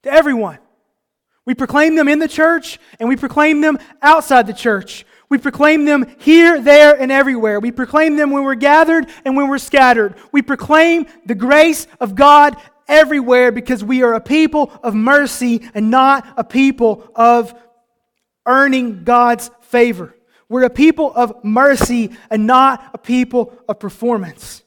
To 0.03 0.11
everyone. 0.11 0.57
We 1.45 1.53
proclaim 1.53 1.95
them 1.95 2.07
in 2.07 2.17
the 2.17 2.27
church 2.27 2.79
and 2.99 3.07
we 3.07 3.15
proclaim 3.15 3.61
them 3.61 3.77
outside 4.01 4.47
the 4.47 4.53
church. 4.53 5.05
We 5.29 5.37
proclaim 5.37 5.85
them 5.85 6.07
here, 6.17 6.59
there, 6.59 6.99
and 6.99 7.11
everywhere. 7.11 7.59
We 7.59 7.71
proclaim 7.71 8.15
them 8.15 8.31
when 8.31 8.43
we're 8.43 8.55
gathered 8.55 9.07
and 9.23 9.37
when 9.37 9.49
we're 9.49 9.59
scattered. 9.59 10.15
We 10.31 10.41
proclaim 10.41 11.05
the 11.27 11.35
grace 11.35 11.85
of 11.99 12.15
God 12.15 12.57
everywhere 12.87 13.51
because 13.51 13.83
we 13.83 14.01
are 14.01 14.15
a 14.15 14.21
people 14.21 14.71
of 14.81 14.95
mercy 14.95 15.69
and 15.75 15.91
not 15.91 16.27
a 16.35 16.43
people 16.43 17.07
of 17.15 17.53
earning 18.45 19.03
God's 19.03 19.51
favor. 19.61 20.15
We're 20.47 20.63
a 20.63 20.69
people 20.69 21.13
of 21.13 21.43
mercy 21.43 22.11
and 22.29 22.47
not 22.47 22.89
a 22.93 22.97
people 22.97 23.53
of 23.67 23.79
performance. 23.79 24.63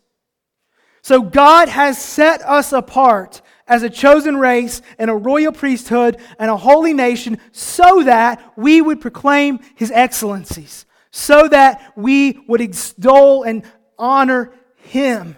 So 1.03 1.21
God 1.23 1.69
has 1.69 2.01
set 2.01 2.43
us 2.43 2.73
apart 2.73 3.43
as 3.67 3.83
a 3.83 3.91
chosen 3.91 4.37
race 4.37 4.83
and 4.99 5.11
a 5.11 5.15
royal 5.15 5.51
priesthood 5.51 6.19
and 6.39 6.51
a 6.51 6.57
holy 6.57 6.95
nation 6.95 7.39
so 7.51 8.05
that 8.05 8.53
we 8.57 8.81
would 8.81 9.01
proclaim 9.01 9.59
his 9.75 9.91
excellencies, 9.91 10.87
so 11.11 11.49
that 11.49 11.93
we 11.97 12.39
would 12.47 12.61
extol 12.61 13.43
and 13.43 13.65
honor 13.99 14.53
him. 14.77 15.37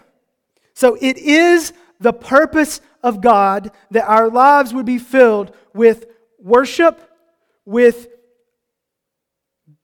So 0.74 0.98
it 1.00 1.16
is 1.16 1.72
the 2.00 2.12
purpose 2.12 2.82
of 3.02 3.22
God 3.22 3.70
that 3.90 4.06
our 4.06 4.28
lives 4.28 4.74
would 4.74 4.86
be 4.86 4.98
filled 4.98 5.54
with 5.72 6.06
worship, 6.38 7.00
with 7.64 8.08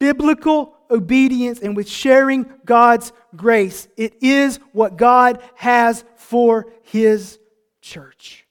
biblical 0.00 0.74
obedience, 0.90 1.60
and 1.60 1.76
with 1.76 1.88
sharing 1.88 2.52
God's 2.64 3.12
grace. 3.36 3.86
It 3.96 4.20
is 4.20 4.58
what 4.72 4.96
God 4.96 5.40
has 5.54 6.04
for 6.16 6.72
his 6.82 7.38
church. 7.80 8.44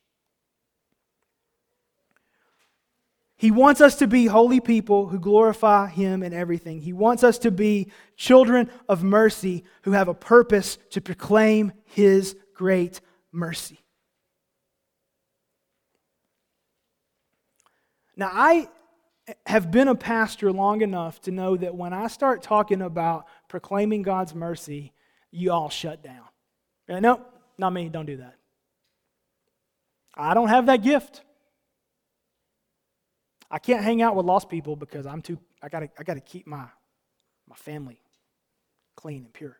He 3.39 3.52
wants 3.52 3.80
us 3.80 3.95
to 3.95 4.08
be 4.08 4.26
holy 4.26 4.60
people 4.60 5.08
who 5.08 5.18
glorify 5.18 5.88
Him 5.88 6.24
in 6.24 6.34
everything. 6.34 6.82
He 6.82 6.91
wants 6.91 7.24
us 7.24 7.38
to 7.39 7.52
be 7.52 7.89
children 8.18 8.70
of 8.89 9.02
mercy 9.02 9.64
who 9.84 9.93
have 9.93 10.10
a 10.10 10.14
purpose 10.14 10.78
to 10.89 11.00
proclaim 11.00 11.72
His 11.86 12.36
great 12.54 13.00
mercy. 13.32 13.80
Now, 18.18 18.30
I 18.34 18.68
have 19.45 19.71
been 19.71 19.88
a 19.88 19.95
pastor 19.95 20.51
long 20.51 20.82
enough 20.82 21.21
to 21.21 21.32
know 21.32 21.57
that 21.57 21.75
when 21.75 21.93
I 21.93 22.07
start 22.07 22.41
talking 22.41 22.82
about 22.82 23.25
proclaiming 23.47 24.01
God's 24.01 24.34
mercy, 24.34 24.93
you 25.32 25.51
all 25.51 25.69
shut 25.69 26.03
down. 26.03 26.25
No, 26.88 26.99
nope, 26.99 27.34
not 27.57 27.71
me, 27.71 27.89
don't 27.89 28.05
do 28.05 28.17
that. 28.17 28.36
I 30.15 30.34
don't 30.34 30.49
have 30.49 30.65
that 30.67 30.84
gift. 30.84 31.21
I 33.51 33.59
can't 33.59 33.84
hang 33.84 34.01
out 34.01 34.15
with 34.15 34.25
lost 34.25 34.49
people 34.49 34.75
because 34.75 35.05
I'm 35.05 35.21
too, 35.21 35.39
I 35.61 35.69
gotta, 35.69 35.89
I 35.97 36.03
gotta 36.03 36.21
keep 36.21 36.45
my, 36.45 36.65
my 37.47 37.55
family 37.55 38.01
clean 38.95 39.23
and 39.25 39.34
pure. 39.34 39.57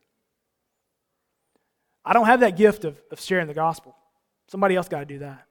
I 2.04 2.14
don't 2.14 2.26
have 2.26 2.40
that 2.42 2.58
gift 2.58 2.86
of, 2.86 3.02
of 3.12 3.20
sharing 3.20 3.48
the 3.48 3.54
gospel. 3.54 3.96
Somebody 4.48 4.76
else 4.76 4.88
got 4.88 5.00
to 5.00 5.06
do 5.06 5.20
that. 5.20 5.46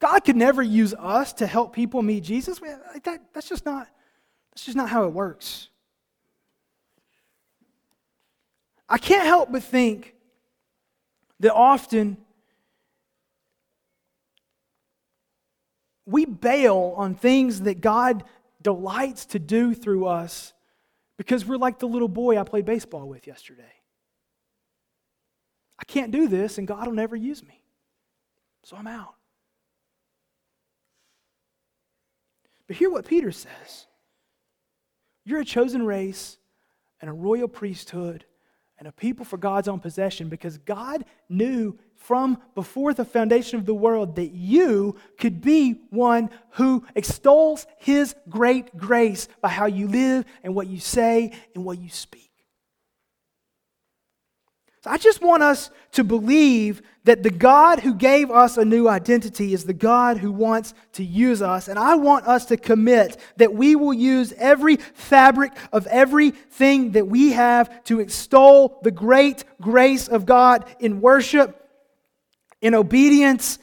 God 0.00 0.20
could 0.20 0.36
never 0.36 0.62
use 0.62 0.94
us 0.94 1.34
to 1.34 1.46
help 1.46 1.74
people 1.74 2.02
meet 2.02 2.24
Jesus. 2.24 2.58
That, 3.04 3.20
that's, 3.32 3.48
just 3.48 3.66
not, 3.66 3.86
that's 4.50 4.64
just 4.64 4.76
not 4.76 4.88
how 4.88 5.04
it 5.04 5.12
works. 5.12 5.68
I 8.88 8.98
can't 8.98 9.26
help 9.26 9.52
but 9.52 9.62
think 9.62 10.14
that 11.40 11.54
often 11.54 12.16
we 16.06 16.24
bail 16.24 16.94
on 16.96 17.14
things 17.14 17.62
that 17.62 17.80
God 17.80 18.24
delights 18.62 19.26
to 19.26 19.38
do 19.38 19.74
through 19.74 20.06
us 20.06 20.54
because 21.18 21.44
we're 21.44 21.56
like 21.56 21.78
the 21.78 21.86
little 21.86 22.08
boy 22.08 22.38
I 22.38 22.42
played 22.42 22.64
baseball 22.64 23.06
with 23.06 23.26
yesterday. 23.26 23.62
I 25.78 25.84
can't 25.84 26.10
do 26.10 26.28
this, 26.28 26.58
and 26.58 26.66
God 26.66 26.86
will 26.86 26.94
never 26.94 27.16
use 27.16 27.42
me. 27.42 27.62
So 28.64 28.76
I'm 28.76 28.86
out. 28.86 29.14
But 32.70 32.76
hear 32.76 32.88
what 32.88 33.04
Peter 33.04 33.32
says 33.32 33.88
You're 35.24 35.40
a 35.40 35.44
chosen 35.44 35.84
race 35.84 36.38
and 37.00 37.10
a 37.10 37.12
royal 37.12 37.48
priesthood 37.48 38.24
and 38.78 38.86
a 38.86 38.92
people 38.92 39.24
for 39.24 39.38
God's 39.38 39.66
own 39.66 39.80
possession 39.80 40.28
because 40.28 40.56
God 40.58 41.04
knew 41.28 41.76
from 41.96 42.38
before 42.54 42.94
the 42.94 43.04
foundation 43.04 43.58
of 43.58 43.66
the 43.66 43.74
world 43.74 44.14
that 44.14 44.30
you 44.30 44.94
could 45.18 45.40
be 45.40 45.80
one 45.90 46.30
who 46.50 46.86
extols 46.94 47.66
his 47.78 48.14
great 48.28 48.76
grace 48.76 49.26
by 49.40 49.48
how 49.48 49.66
you 49.66 49.88
live 49.88 50.24
and 50.44 50.54
what 50.54 50.68
you 50.68 50.78
say 50.78 51.32
and 51.56 51.64
what 51.64 51.80
you 51.80 51.88
speak. 51.88 52.29
So 54.82 54.90
I 54.90 54.96
just 54.96 55.20
want 55.20 55.42
us 55.42 55.70
to 55.92 56.04
believe 56.04 56.80
that 57.04 57.22
the 57.22 57.30
God 57.30 57.80
who 57.80 57.94
gave 57.94 58.30
us 58.30 58.56
a 58.56 58.64
new 58.64 58.88
identity 58.88 59.52
is 59.52 59.64
the 59.64 59.74
God 59.74 60.16
who 60.16 60.32
wants 60.32 60.72
to 60.94 61.04
use 61.04 61.42
us. 61.42 61.68
And 61.68 61.78
I 61.78 61.96
want 61.96 62.26
us 62.26 62.46
to 62.46 62.56
commit 62.56 63.18
that 63.36 63.52
we 63.52 63.76
will 63.76 63.92
use 63.92 64.32
every 64.38 64.76
fabric 64.76 65.52
of 65.70 65.86
everything 65.88 66.92
that 66.92 67.06
we 67.06 67.32
have 67.32 67.84
to 67.84 68.00
extol 68.00 68.80
the 68.82 68.90
great 68.90 69.44
grace 69.60 70.08
of 70.08 70.24
God 70.24 70.64
in 70.78 71.02
worship, 71.02 71.68
in 72.62 72.74
obedience, 72.74 73.58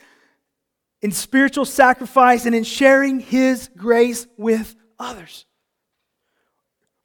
in 1.01 1.11
spiritual 1.11 1.65
sacrifice, 1.65 2.45
and 2.45 2.53
in 2.53 2.63
sharing 2.63 3.20
His 3.20 3.70
grace 3.76 4.28
with 4.38 4.76
others. 4.99 5.45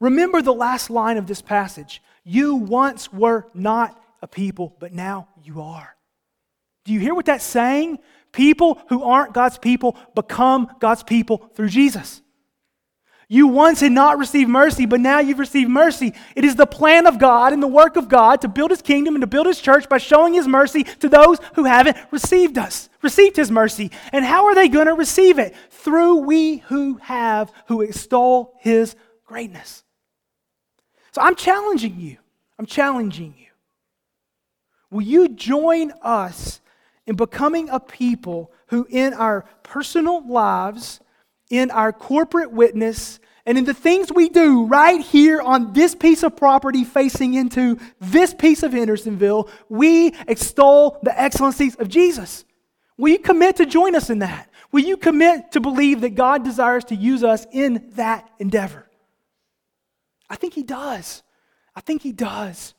Remember 0.01 0.43
the 0.43 0.53
last 0.53 0.91
line 0.91 1.17
of 1.17 1.27
this 1.27 1.41
passage. 1.41 2.03
You 2.25 2.57
once 2.57 3.13
were 3.13 3.47
not 3.55 4.02
a 4.23 4.29
people, 4.29 4.75
but 4.79 4.93
now 4.93 5.29
you 5.43 5.61
are. 5.61 5.95
Do 6.85 6.93
you 6.93 7.01
hear 7.01 7.15
what 7.15 7.27
that's 7.27 7.45
saying? 7.45 7.99
People 8.33 8.81
who 8.89 9.05
aren't 9.05 9.35
God's 9.35 9.59
people 9.59 9.97
become 10.15 10.71
God's 10.81 11.03
people 11.03 11.51
through 11.55 11.69
Jesus. 11.69 12.23
You 13.29 13.47
once 13.47 13.81
had 13.81 13.93
not 13.93 14.19
received 14.19 14.51
mercy, 14.51 14.85
but 14.85 15.01
now 15.01 15.21
you've 15.21 15.39
received 15.39 15.71
mercy. 15.71 16.13
It 16.37 16.45
is 16.45 16.55
the 16.55 16.67
plan 16.67 17.07
of 17.07 17.19
God 17.19 17.55
and 17.55 17.63
the 17.63 17.67
work 17.67 17.97
of 17.97 18.09
God 18.09 18.43
to 18.43 18.49
build 18.49 18.71
his 18.71 18.83
kingdom 18.83 19.15
and 19.15 19.23
to 19.23 19.27
build 19.27 19.47
his 19.47 19.59
church 19.59 19.89
by 19.89 19.97
showing 19.99 20.35
his 20.35 20.47
mercy 20.47 20.85
to 20.85 21.09
those 21.09 21.39
who 21.55 21.65
haven't 21.65 21.97
received 22.11 22.59
us, 22.59 22.91
received 23.01 23.37
his 23.37 23.51
mercy. 23.51 23.91
And 24.13 24.23
how 24.23 24.47
are 24.47 24.55
they 24.55 24.69
going 24.69 24.87
to 24.87 24.93
receive 24.93 25.39
it? 25.39 25.55
Through 25.71 26.17
we 26.27 26.59
who 26.59 26.97
have, 26.97 27.51
who 27.69 27.81
extol 27.81 28.55
his 28.61 28.97
greatness. 29.25 29.83
So 31.13 31.23
I'm 31.23 31.37
challenging 31.37 31.99
you. 32.01 32.19
I'm 32.59 32.67
challenging 32.67 33.35
you. 33.39 33.52
Will 34.93 35.03
you 35.03 35.31
join 35.31 35.91
us 36.03 36.61
in 37.07 37.17
becoming 37.17 37.71
a 37.71 37.81
people 37.81 38.53
who, 38.67 38.87
in 38.91 39.15
our 39.15 39.47
personal 39.63 40.25
lives, 40.29 41.01
in 41.49 41.71
our 41.71 41.95
corporate 41.95 42.53
witness, 42.53 43.19
and 43.47 43.57
in 43.57 43.65
the 43.65 43.75
things 43.75 44.13
we 44.13 44.29
do 44.29 44.67
right 44.67 45.01
here 45.01 45.41
on 45.41 45.73
this 45.73 45.95
piece 45.95 46.23
of 46.23 46.37
property 46.37 46.85
facing 46.85 47.33
into 47.33 47.79
this 48.01 48.35
piece 48.35 48.63
of 48.63 48.73
Hendersonville, 48.73 49.49
we 49.71 50.15
extol 50.29 50.99
the 51.03 51.19
excellencies 51.19 51.75
of 51.77 51.89
Jesus? 51.89 52.45
Will 52.99 53.13
you 53.13 53.19
commit 53.19 53.57
to 53.57 53.67
join 53.67 53.97
us 53.97 54.11
in 54.11 54.19
that? 54.19 54.51
Will 54.73 54.85
you 54.85 54.99
commit 54.99 55.53
to 55.53 55.61
believe 55.61 56.03
that 56.03 56.15
God 56.15 56.45
desires 56.45 56.85
to 56.85 56.95
use 56.95 57.25
us 57.25 57.47
in 57.51 57.91
that 57.95 58.29
endeavor? 58.39 58.87
I 60.29 60.37
think 60.37 60.53
He 60.53 60.63
does. 60.63 61.23
I 61.75 61.81
think 61.81 62.03
He 62.03 62.13
does. 62.13 62.75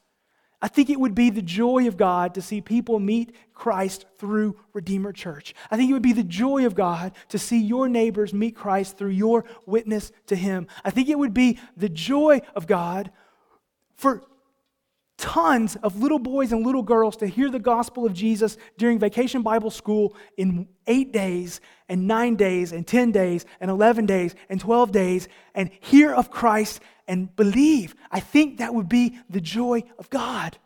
I 0.64 0.70
think 0.70 0.89
it 0.89 0.97
would 0.97 1.14
be 1.14 1.30
the 1.30 1.41
joy 1.41 1.89
of 1.89 1.97
God 1.97 2.36
to 2.36 2.41
see 2.41 2.61
people 2.61 2.97
meet 2.97 3.36
Christ 3.53 4.05
through 4.18 4.55
Redeemer 4.72 5.11
Church. 5.11 5.53
I 5.70 5.76
think 5.76 5.89
it 5.89 5.93
would 5.93 6.01
be 6.01 6.14
the 6.14 6.24
joy 6.24 6.66
of 6.66 6.74
God 6.74 7.11
to 7.30 7.38
see 7.38 7.61
your 7.61 7.89
neighbors 7.89 8.34
meet 8.34 8.55
Christ 8.55 8.97
through 8.97 9.09
your 9.09 9.43
witness 9.66 10.14
to 10.28 10.38
Him. 10.38 10.68
I 10.86 10.89
think 10.89 11.09
it 11.09 11.20
would 11.20 11.34
be 11.34 11.59
the 11.76 11.89
joy 11.89 12.43
of 12.55 12.66
God 12.66 13.11
for 13.97 14.24
tons 15.24 15.78
of 15.78 16.01
little 16.01 16.19
boys 16.19 16.51
and 16.51 16.65
little 16.65 16.84
girls 16.84 17.15
to 17.15 17.26
hear 17.26 17.49
the 17.49 17.57
gospel 17.57 18.05
of 18.05 18.13
Jesus 18.13 18.57
during 18.78 18.99
vacation 18.99 19.41
Bible 19.41 19.71
school 19.71 20.17
in 20.36 20.67
eight 20.86 21.13
days 21.13 21.61
and 21.88 22.09
nine 22.09 22.36
days 22.36 22.74
and 22.74 22.86
10 22.86 23.13
days 23.13 23.45
and 23.61 23.71
11 23.71 24.05
days 24.05 24.36
and 24.49 24.59
12 24.59 24.91
days 24.91 25.30
and 25.55 25.71
hear 25.80 26.13
of 26.13 26.30
Christ 26.30 26.82
and 27.07 27.34
believe. 27.38 27.95
I 28.11 28.19
think 28.19 28.57
that 28.57 28.74
would 28.74 28.89
be 28.89 29.17
the 29.30 29.39
joy 29.39 29.84
of 29.97 30.09
God. 30.09 30.57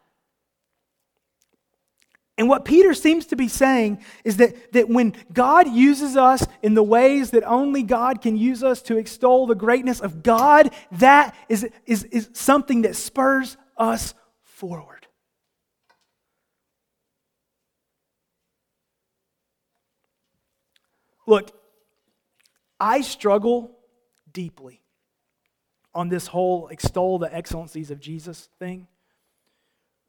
And 2.36 2.50
what 2.50 2.66
Peter 2.66 2.96
seems 2.96 3.28
to 3.28 3.36
be 3.36 3.50
saying 3.50 4.04
is 4.24 4.38
that, 4.38 4.74
that 4.74 4.90
when 4.90 5.14
God 5.32 5.70
uses 5.70 6.18
us 6.18 6.48
in 6.64 6.74
the 6.74 6.82
ways 6.82 7.30
that 7.30 7.44
only 7.44 7.84
God 7.84 8.24
can 8.24 8.36
use 8.36 8.64
us 8.64 8.82
to 8.84 8.98
extol 8.98 9.46
the 9.46 9.54
greatness 9.54 10.00
of 10.00 10.24
God, 10.24 10.74
that 10.94 11.36
is, 11.48 11.70
is, 11.86 12.06
is 12.06 12.32
something 12.34 12.82
that 12.82 12.96
spurs 12.96 13.56
us 13.78 14.16
forward. 14.58 15.06
Look, 21.28 21.52
I 22.80 23.02
struggle 23.02 23.78
deeply 24.34 24.82
on 25.94 26.10
this 26.10 26.26
whole 26.26 26.70
extol 26.70 27.20
the 27.20 27.34
excellencies 27.34 27.92
of 27.92 28.00
Jesus 28.00 28.50
thing, 28.58 28.88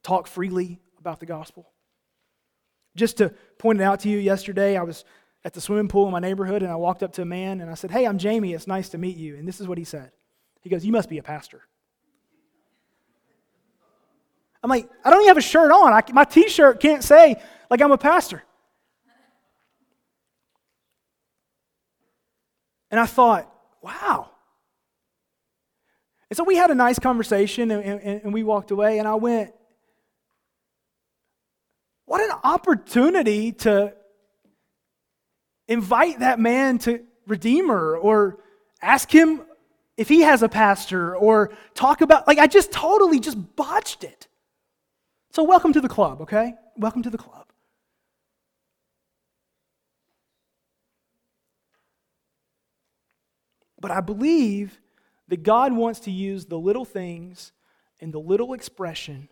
talk 0.03 0.26
freely 0.26 0.80
about 0.99 1.20
the 1.20 1.26
gospel. 1.26 1.70
Just 2.96 3.18
to 3.18 3.28
point 3.59 3.80
it 3.80 3.84
out 3.84 4.01
to 4.01 4.09
you, 4.09 4.16
yesterday 4.16 4.78
I 4.78 4.82
was 4.82 5.05
at 5.44 5.53
the 5.53 5.61
swimming 5.61 5.88
pool 5.88 6.07
in 6.07 6.12
my 6.12 6.20
neighborhood, 6.20 6.62
and 6.62 6.72
I 6.72 6.76
walked 6.76 7.03
up 7.03 7.12
to 7.14 7.22
a 7.22 7.26
man 7.26 7.61
and 7.61 7.70
I 7.70 7.74
said, 7.74 7.90
Hey, 7.90 8.07
I'm 8.07 8.16
Jamie. 8.16 8.55
It's 8.55 8.66
nice 8.66 8.88
to 8.90 8.99
meet 8.99 9.18
you. 9.18 9.36
And 9.36 9.46
this 9.46 9.61
is 9.61 9.68
what 9.68 9.76
he 9.76 9.84
said. 9.84 10.11
He 10.62 10.70
goes, 10.70 10.86
You 10.86 10.92
must 10.92 11.11
be 11.11 11.18
a 11.18 11.22
pastor. 11.22 11.68
I'm 14.62 14.70
like, 14.70 14.88
I 15.04 15.11
don't 15.11 15.20
even 15.20 15.28
have 15.28 15.36
a 15.36 15.42
shirt 15.42 15.70
on. 15.70 15.92
I, 15.92 16.02
my 16.12 16.24
t 16.24 16.48
shirt 16.48 16.80
can't 16.80 17.04
say, 17.04 17.40
like, 17.70 17.80
I'm 17.80 17.92
a 17.92 17.98
pastor. 17.98 18.42
And 22.90 22.98
I 22.98 23.06
thought, 23.06 23.52
wow. 23.82 24.30
And 26.30 26.36
so 26.36 26.44
we 26.44 26.56
had 26.56 26.70
a 26.70 26.74
nice 26.74 26.98
conversation 26.98 27.70
and, 27.70 27.84
and, 27.84 28.22
and 28.24 28.34
we 28.34 28.42
walked 28.42 28.70
away, 28.70 28.98
and 28.98 29.09
I 29.09 29.14
went, 29.14 29.52
what 32.06 32.22
an 32.22 32.36
opportunity 32.42 33.52
to 33.52 33.94
invite 35.68 36.20
that 36.20 36.40
man 36.40 36.78
to 36.78 37.04
Redeemer 37.26 37.96
or 37.96 38.38
ask 38.80 39.11
him 39.11 39.42
if 39.96 40.09
he 40.09 40.20
has 40.20 40.42
a 40.42 40.48
pastor 40.48 41.14
or 41.16 41.50
talk 41.74 42.00
about, 42.00 42.26
like, 42.26 42.38
I 42.38 42.46
just 42.46 42.72
totally 42.72 43.20
just 43.20 43.56
botched 43.56 44.04
it. 44.04 44.28
So, 45.39 45.45
welcome 45.45 45.72
to 45.72 45.80
the 45.80 45.89
club, 45.89 46.22
okay? 46.22 46.55
Welcome 46.76 47.05
to 47.05 47.11
the 47.11 47.16
club. 47.16 47.47
But 53.80 53.93
I 53.93 54.01
believe 54.01 54.80
that 55.28 55.45
God 55.45 55.72
wants 55.72 56.01
to 56.01 56.11
use 56.11 56.47
the 56.47 56.59
little 56.59 56.84
things 56.84 57.53
and 58.01 58.12
the 58.12 58.18
little 58.18 58.53
expression 58.53 59.28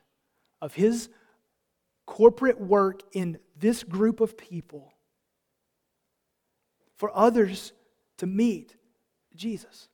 of 0.62 0.74
His 0.74 1.08
corporate 2.06 2.60
work 2.60 3.00
in 3.12 3.40
this 3.58 3.82
group 3.82 4.20
of 4.20 4.38
people 4.38 4.92
for 6.98 7.10
others 7.16 7.72
to 8.18 8.28
meet 8.28 8.76
Jesus. 9.34 9.88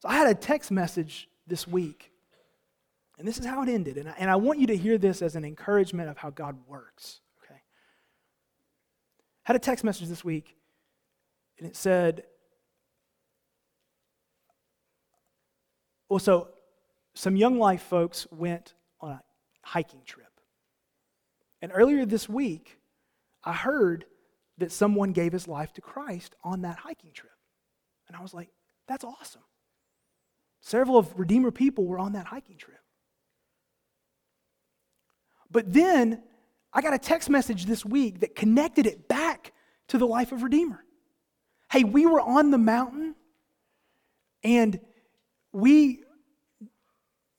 So 0.00 0.08
I 0.08 0.14
had 0.14 0.26
a 0.26 0.34
text 0.34 0.72
message 0.72 1.28
this 1.46 1.68
week, 1.68 2.09
and 3.20 3.28
this 3.28 3.38
is 3.38 3.44
how 3.44 3.62
it 3.62 3.68
ended. 3.68 3.98
And 3.98 4.08
I, 4.08 4.14
and 4.18 4.30
I 4.30 4.36
want 4.36 4.60
you 4.60 4.66
to 4.68 4.76
hear 4.76 4.96
this 4.96 5.20
as 5.20 5.36
an 5.36 5.44
encouragement 5.44 6.08
of 6.08 6.16
how 6.16 6.30
God 6.30 6.56
works. 6.66 7.20
Okay? 7.44 7.60
Had 9.42 9.56
a 9.56 9.58
text 9.58 9.84
message 9.84 10.08
this 10.08 10.24
week, 10.24 10.56
and 11.58 11.68
it 11.68 11.76
said, 11.76 12.22
well, 16.08 16.18
so 16.18 16.48
some 17.12 17.36
young 17.36 17.58
life 17.58 17.82
folks 17.82 18.26
went 18.30 18.72
on 19.02 19.10
a 19.10 19.22
hiking 19.60 20.00
trip. 20.06 20.40
And 21.60 21.72
earlier 21.74 22.06
this 22.06 22.26
week, 22.26 22.78
I 23.44 23.52
heard 23.52 24.06
that 24.56 24.72
someone 24.72 25.12
gave 25.12 25.32
his 25.32 25.46
life 25.46 25.74
to 25.74 25.82
Christ 25.82 26.36
on 26.42 26.62
that 26.62 26.78
hiking 26.78 27.12
trip. 27.12 27.32
And 28.08 28.16
I 28.16 28.22
was 28.22 28.32
like, 28.32 28.48
that's 28.88 29.04
awesome. 29.04 29.44
Several 30.62 30.96
of 30.96 31.12
Redeemer 31.18 31.50
people 31.50 31.84
were 31.84 31.98
on 31.98 32.14
that 32.14 32.24
hiking 32.24 32.56
trip. 32.56 32.80
But 35.50 35.72
then 35.72 36.22
I 36.72 36.82
got 36.82 36.94
a 36.94 36.98
text 36.98 37.28
message 37.28 37.66
this 37.66 37.84
week 37.84 38.20
that 38.20 38.34
connected 38.34 38.86
it 38.86 39.08
back 39.08 39.52
to 39.88 39.98
the 39.98 40.06
life 40.06 40.32
of 40.32 40.42
Redeemer. 40.42 40.84
Hey, 41.70 41.84
we 41.84 42.06
were 42.06 42.20
on 42.20 42.50
the 42.50 42.58
mountain 42.58 43.14
and 44.42 44.80
we 45.52 46.04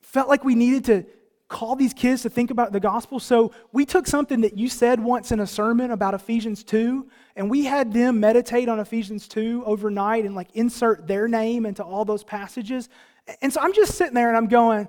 felt 0.02 0.28
like 0.28 0.44
we 0.44 0.56
needed 0.56 0.86
to 0.86 1.06
call 1.48 1.76
these 1.76 1.94
kids 1.94 2.22
to 2.22 2.30
think 2.30 2.50
about 2.50 2.72
the 2.72 2.80
gospel. 2.80 3.20
So 3.20 3.52
we 3.74 3.86
took 3.86 4.08
something 4.08 4.42
that 4.42 4.58
you 4.58 4.70
said 4.70 5.02
once 5.02 5.32
in 5.32 5.42
a 5.42 5.48
sermon 5.48 5.92
about 5.92 6.14
Ephesians 6.14 6.64
2, 6.64 7.10
and 7.36 7.50
we 7.50 7.66
had 7.66 7.92
them 7.92 8.22
meditate 8.22 8.70
on 8.70 8.80
Ephesians 8.80 9.28
2 9.28 9.64
overnight 9.66 10.24
and 10.24 10.34
like 10.34 10.48
insert 10.54 11.08
their 11.08 11.28
name 11.28 11.66
into 11.66 11.84
all 11.84 12.06
those 12.06 12.24
passages. 12.24 12.88
And 13.42 13.52
so 13.52 13.60
I'm 13.60 13.74
just 13.74 13.96
sitting 13.96 14.14
there 14.14 14.30
and 14.30 14.38
I'm 14.38 14.48
going, 14.48 14.88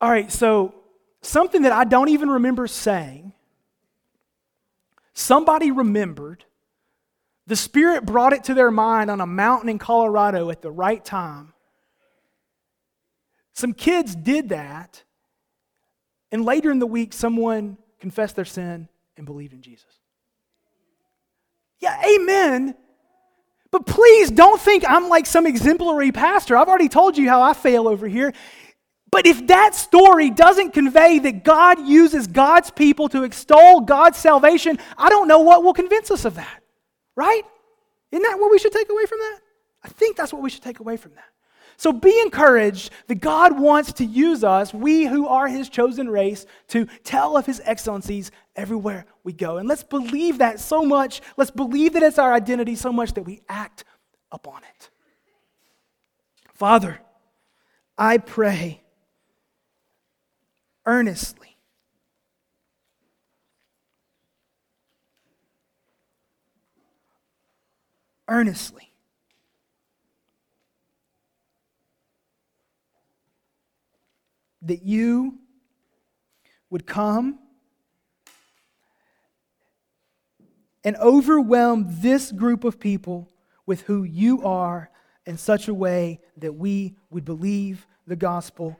all 0.00 0.10
right, 0.10 0.30
so 0.30 0.74
something 1.22 1.62
that 1.62 1.72
I 1.72 1.84
don't 1.84 2.08
even 2.08 2.30
remember 2.30 2.66
saying, 2.66 3.32
somebody 5.12 5.70
remembered. 5.70 6.44
The 7.46 7.56
Spirit 7.56 8.06
brought 8.06 8.32
it 8.32 8.44
to 8.44 8.54
their 8.54 8.70
mind 8.70 9.10
on 9.10 9.20
a 9.20 9.26
mountain 9.26 9.68
in 9.68 9.78
Colorado 9.78 10.50
at 10.50 10.62
the 10.62 10.70
right 10.70 11.04
time. 11.04 11.52
Some 13.52 13.72
kids 13.72 14.14
did 14.14 14.50
that 14.50 15.02
and 16.32 16.44
later 16.44 16.70
in 16.70 16.78
the 16.78 16.86
week, 16.86 17.12
someone 17.12 17.76
confessed 17.98 18.36
their 18.36 18.44
sin 18.44 18.88
and 19.16 19.26
believed 19.26 19.52
in 19.52 19.62
Jesus. 19.62 19.86
Yeah, 21.80 22.00
amen. 22.06 22.74
But 23.70 23.86
please 23.86 24.30
don't 24.30 24.60
think 24.60 24.84
I'm 24.86 25.08
like 25.08 25.26
some 25.26 25.46
exemplary 25.46 26.12
pastor. 26.12 26.56
I've 26.56 26.68
already 26.68 26.88
told 26.88 27.16
you 27.16 27.28
how 27.28 27.42
I 27.42 27.52
fail 27.52 27.88
over 27.88 28.06
here. 28.06 28.32
But 29.10 29.26
if 29.26 29.48
that 29.48 29.74
story 29.74 30.30
doesn't 30.30 30.72
convey 30.72 31.18
that 31.18 31.42
God 31.42 31.86
uses 31.86 32.26
God's 32.26 32.70
people 32.70 33.08
to 33.08 33.24
extol 33.24 33.80
God's 33.80 34.18
salvation, 34.18 34.78
I 34.96 35.08
don't 35.08 35.26
know 35.26 35.40
what 35.40 35.64
will 35.64 35.72
convince 35.72 36.10
us 36.10 36.24
of 36.24 36.36
that. 36.36 36.62
Right? 37.16 37.42
Isn't 38.12 38.22
that 38.22 38.38
what 38.38 38.50
we 38.50 38.58
should 38.58 38.72
take 38.72 38.90
away 38.90 39.06
from 39.06 39.18
that? 39.18 39.40
I 39.82 39.88
think 39.88 40.16
that's 40.16 40.32
what 40.32 40.42
we 40.42 40.50
should 40.50 40.62
take 40.62 40.80
away 40.80 40.96
from 40.96 41.12
that. 41.14 41.24
So 41.76 41.92
be 41.92 42.20
encouraged 42.20 42.90
that 43.06 43.20
God 43.22 43.58
wants 43.58 43.94
to 43.94 44.04
use 44.04 44.44
us, 44.44 44.74
we 44.74 45.06
who 45.06 45.26
are 45.26 45.48
his 45.48 45.70
chosen 45.70 46.10
race, 46.10 46.44
to 46.68 46.86
tell 47.04 47.38
of 47.38 47.46
his 47.46 47.62
excellencies 47.64 48.30
everywhere 48.54 49.06
we 49.24 49.32
go. 49.32 49.56
And 49.56 49.66
let's 49.66 49.82
believe 49.82 50.38
that 50.38 50.60
so 50.60 50.84
much. 50.84 51.22
Let's 51.38 51.50
believe 51.50 51.94
that 51.94 52.02
it's 52.02 52.18
our 52.18 52.34
identity 52.34 52.76
so 52.76 52.92
much 52.92 53.14
that 53.14 53.22
we 53.22 53.40
act 53.48 53.84
upon 54.30 54.60
it. 54.62 54.90
Father, 56.52 57.00
I 57.96 58.18
pray 58.18 58.79
earnestly. 60.90 61.56
Earnestly 68.26 68.92
that 74.62 74.82
you 74.82 75.38
would 76.70 76.86
come 76.86 77.38
and 80.82 80.96
overwhelm 80.96 81.86
this 81.88 82.32
group 82.32 82.64
of 82.64 82.80
people 82.80 83.30
with 83.64 83.82
who 83.82 84.02
you 84.02 84.42
are 84.42 84.90
in 85.24 85.38
such 85.38 85.68
a 85.68 85.74
way 85.74 86.18
that 86.36 86.54
we 86.54 86.96
would 87.10 87.24
believe 87.24 87.86
the 88.08 88.16
gospel 88.16 88.76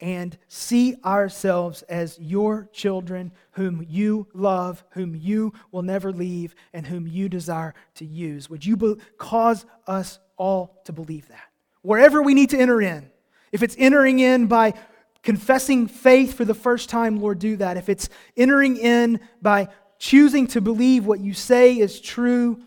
and 0.00 0.36
see 0.48 0.96
ourselves 1.04 1.82
as 1.82 2.18
your 2.18 2.68
children, 2.72 3.32
whom 3.52 3.84
you 3.88 4.26
love, 4.34 4.84
whom 4.90 5.14
you 5.14 5.52
will 5.72 5.82
never 5.82 6.12
leave, 6.12 6.54
and 6.72 6.86
whom 6.86 7.06
you 7.06 7.28
desire 7.28 7.74
to 7.94 8.04
use. 8.04 8.50
Would 8.50 8.66
you 8.66 8.76
be- 8.76 8.96
cause 9.18 9.64
us 9.86 10.18
all 10.36 10.80
to 10.84 10.92
believe 10.92 11.28
that? 11.28 11.48
Wherever 11.82 12.22
we 12.22 12.34
need 12.34 12.50
to 12.50 12.58
enter 12.58 12.80
in, 12.82 13.10
if 13.52 13.62
it's 13.62 13.76
entering 13.78 14.18
in 14.18 14.46
by 14.46 14.74
confessing 15.22 15.86
faith 15.86 16.34
for 16.34 16.44
the 16.44 16.54
first 16.54 16.88
time, 16.88 17.20
Lord, 17.20 17.38
do 17.38 17.56
that. 17.56 17.76
If 17.76 17.88
it's 17.88 18.08
entering 18.36 18.76
in 18.76 19.20
by 19.40 19.68
choosing 19.98 20.46
to 20.48 20.60
believe 20.60 21.06
what 21.06 21.20
you 21.20 21.32
say 21.32 21.78
is 21.78 22.00
true 22.00 22.60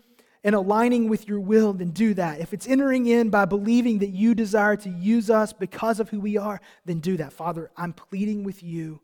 and 0.44 0.54
aligning 0.54 1.08
with 1.08 1.28
your 1.28 1.40
will, 1.40 1.72
then 1.72 1.90
do 1.90 2.14
that. 2.14 2.40
If 2.40 2.52
it's 2.52 2.66
entering 2.68 3.06
in 3.06 3.30
by 3.30 3.44
believing 3.44 3.98
that 3.98 4.10
you 4.10 4.34
desire 4.34 4.76
to 4.76 4.88
use 4.88 5.30
us 5.30 5.52
because 5.52 6.00
of 6.00 6.08
who 6.08 6.20
we 6.20 6.36
are, 6.36 6.60
then 6.84 7.00
do 7.00 7.16
that. 7.16 7.32
Father, 7.32 7.70
I'm 7.76 7.92
pleading 7.92 8.44
with 8.44 8.62
you 8.62 9.00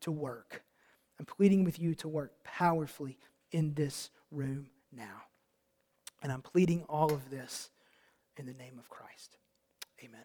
to 0.00 0.10
work. 0.10 0.62
I'm 1.18 1.26
pleading 1.26 1.64
with 1.64 1.78
you 1.78 1.94
to 1.96 2.08
work 2.08 2.32
powerfully 2.44 3.18
in 3.52 3.74
this 3.74 4.10
room 4.30 4.66
now. 4.92 5.22
And 6.22 6.32
I'm 6.32 6.42
pleading 6.42 6.84
all 6.88 7.12
of 7.12 7.30
this 7.30 7.70
in 8.36 8.46
the 8.46 8.54
name 8.54 8.78
of 8.78 8.88
Christ. 8.88 9.36
Amen. 10.02 10.24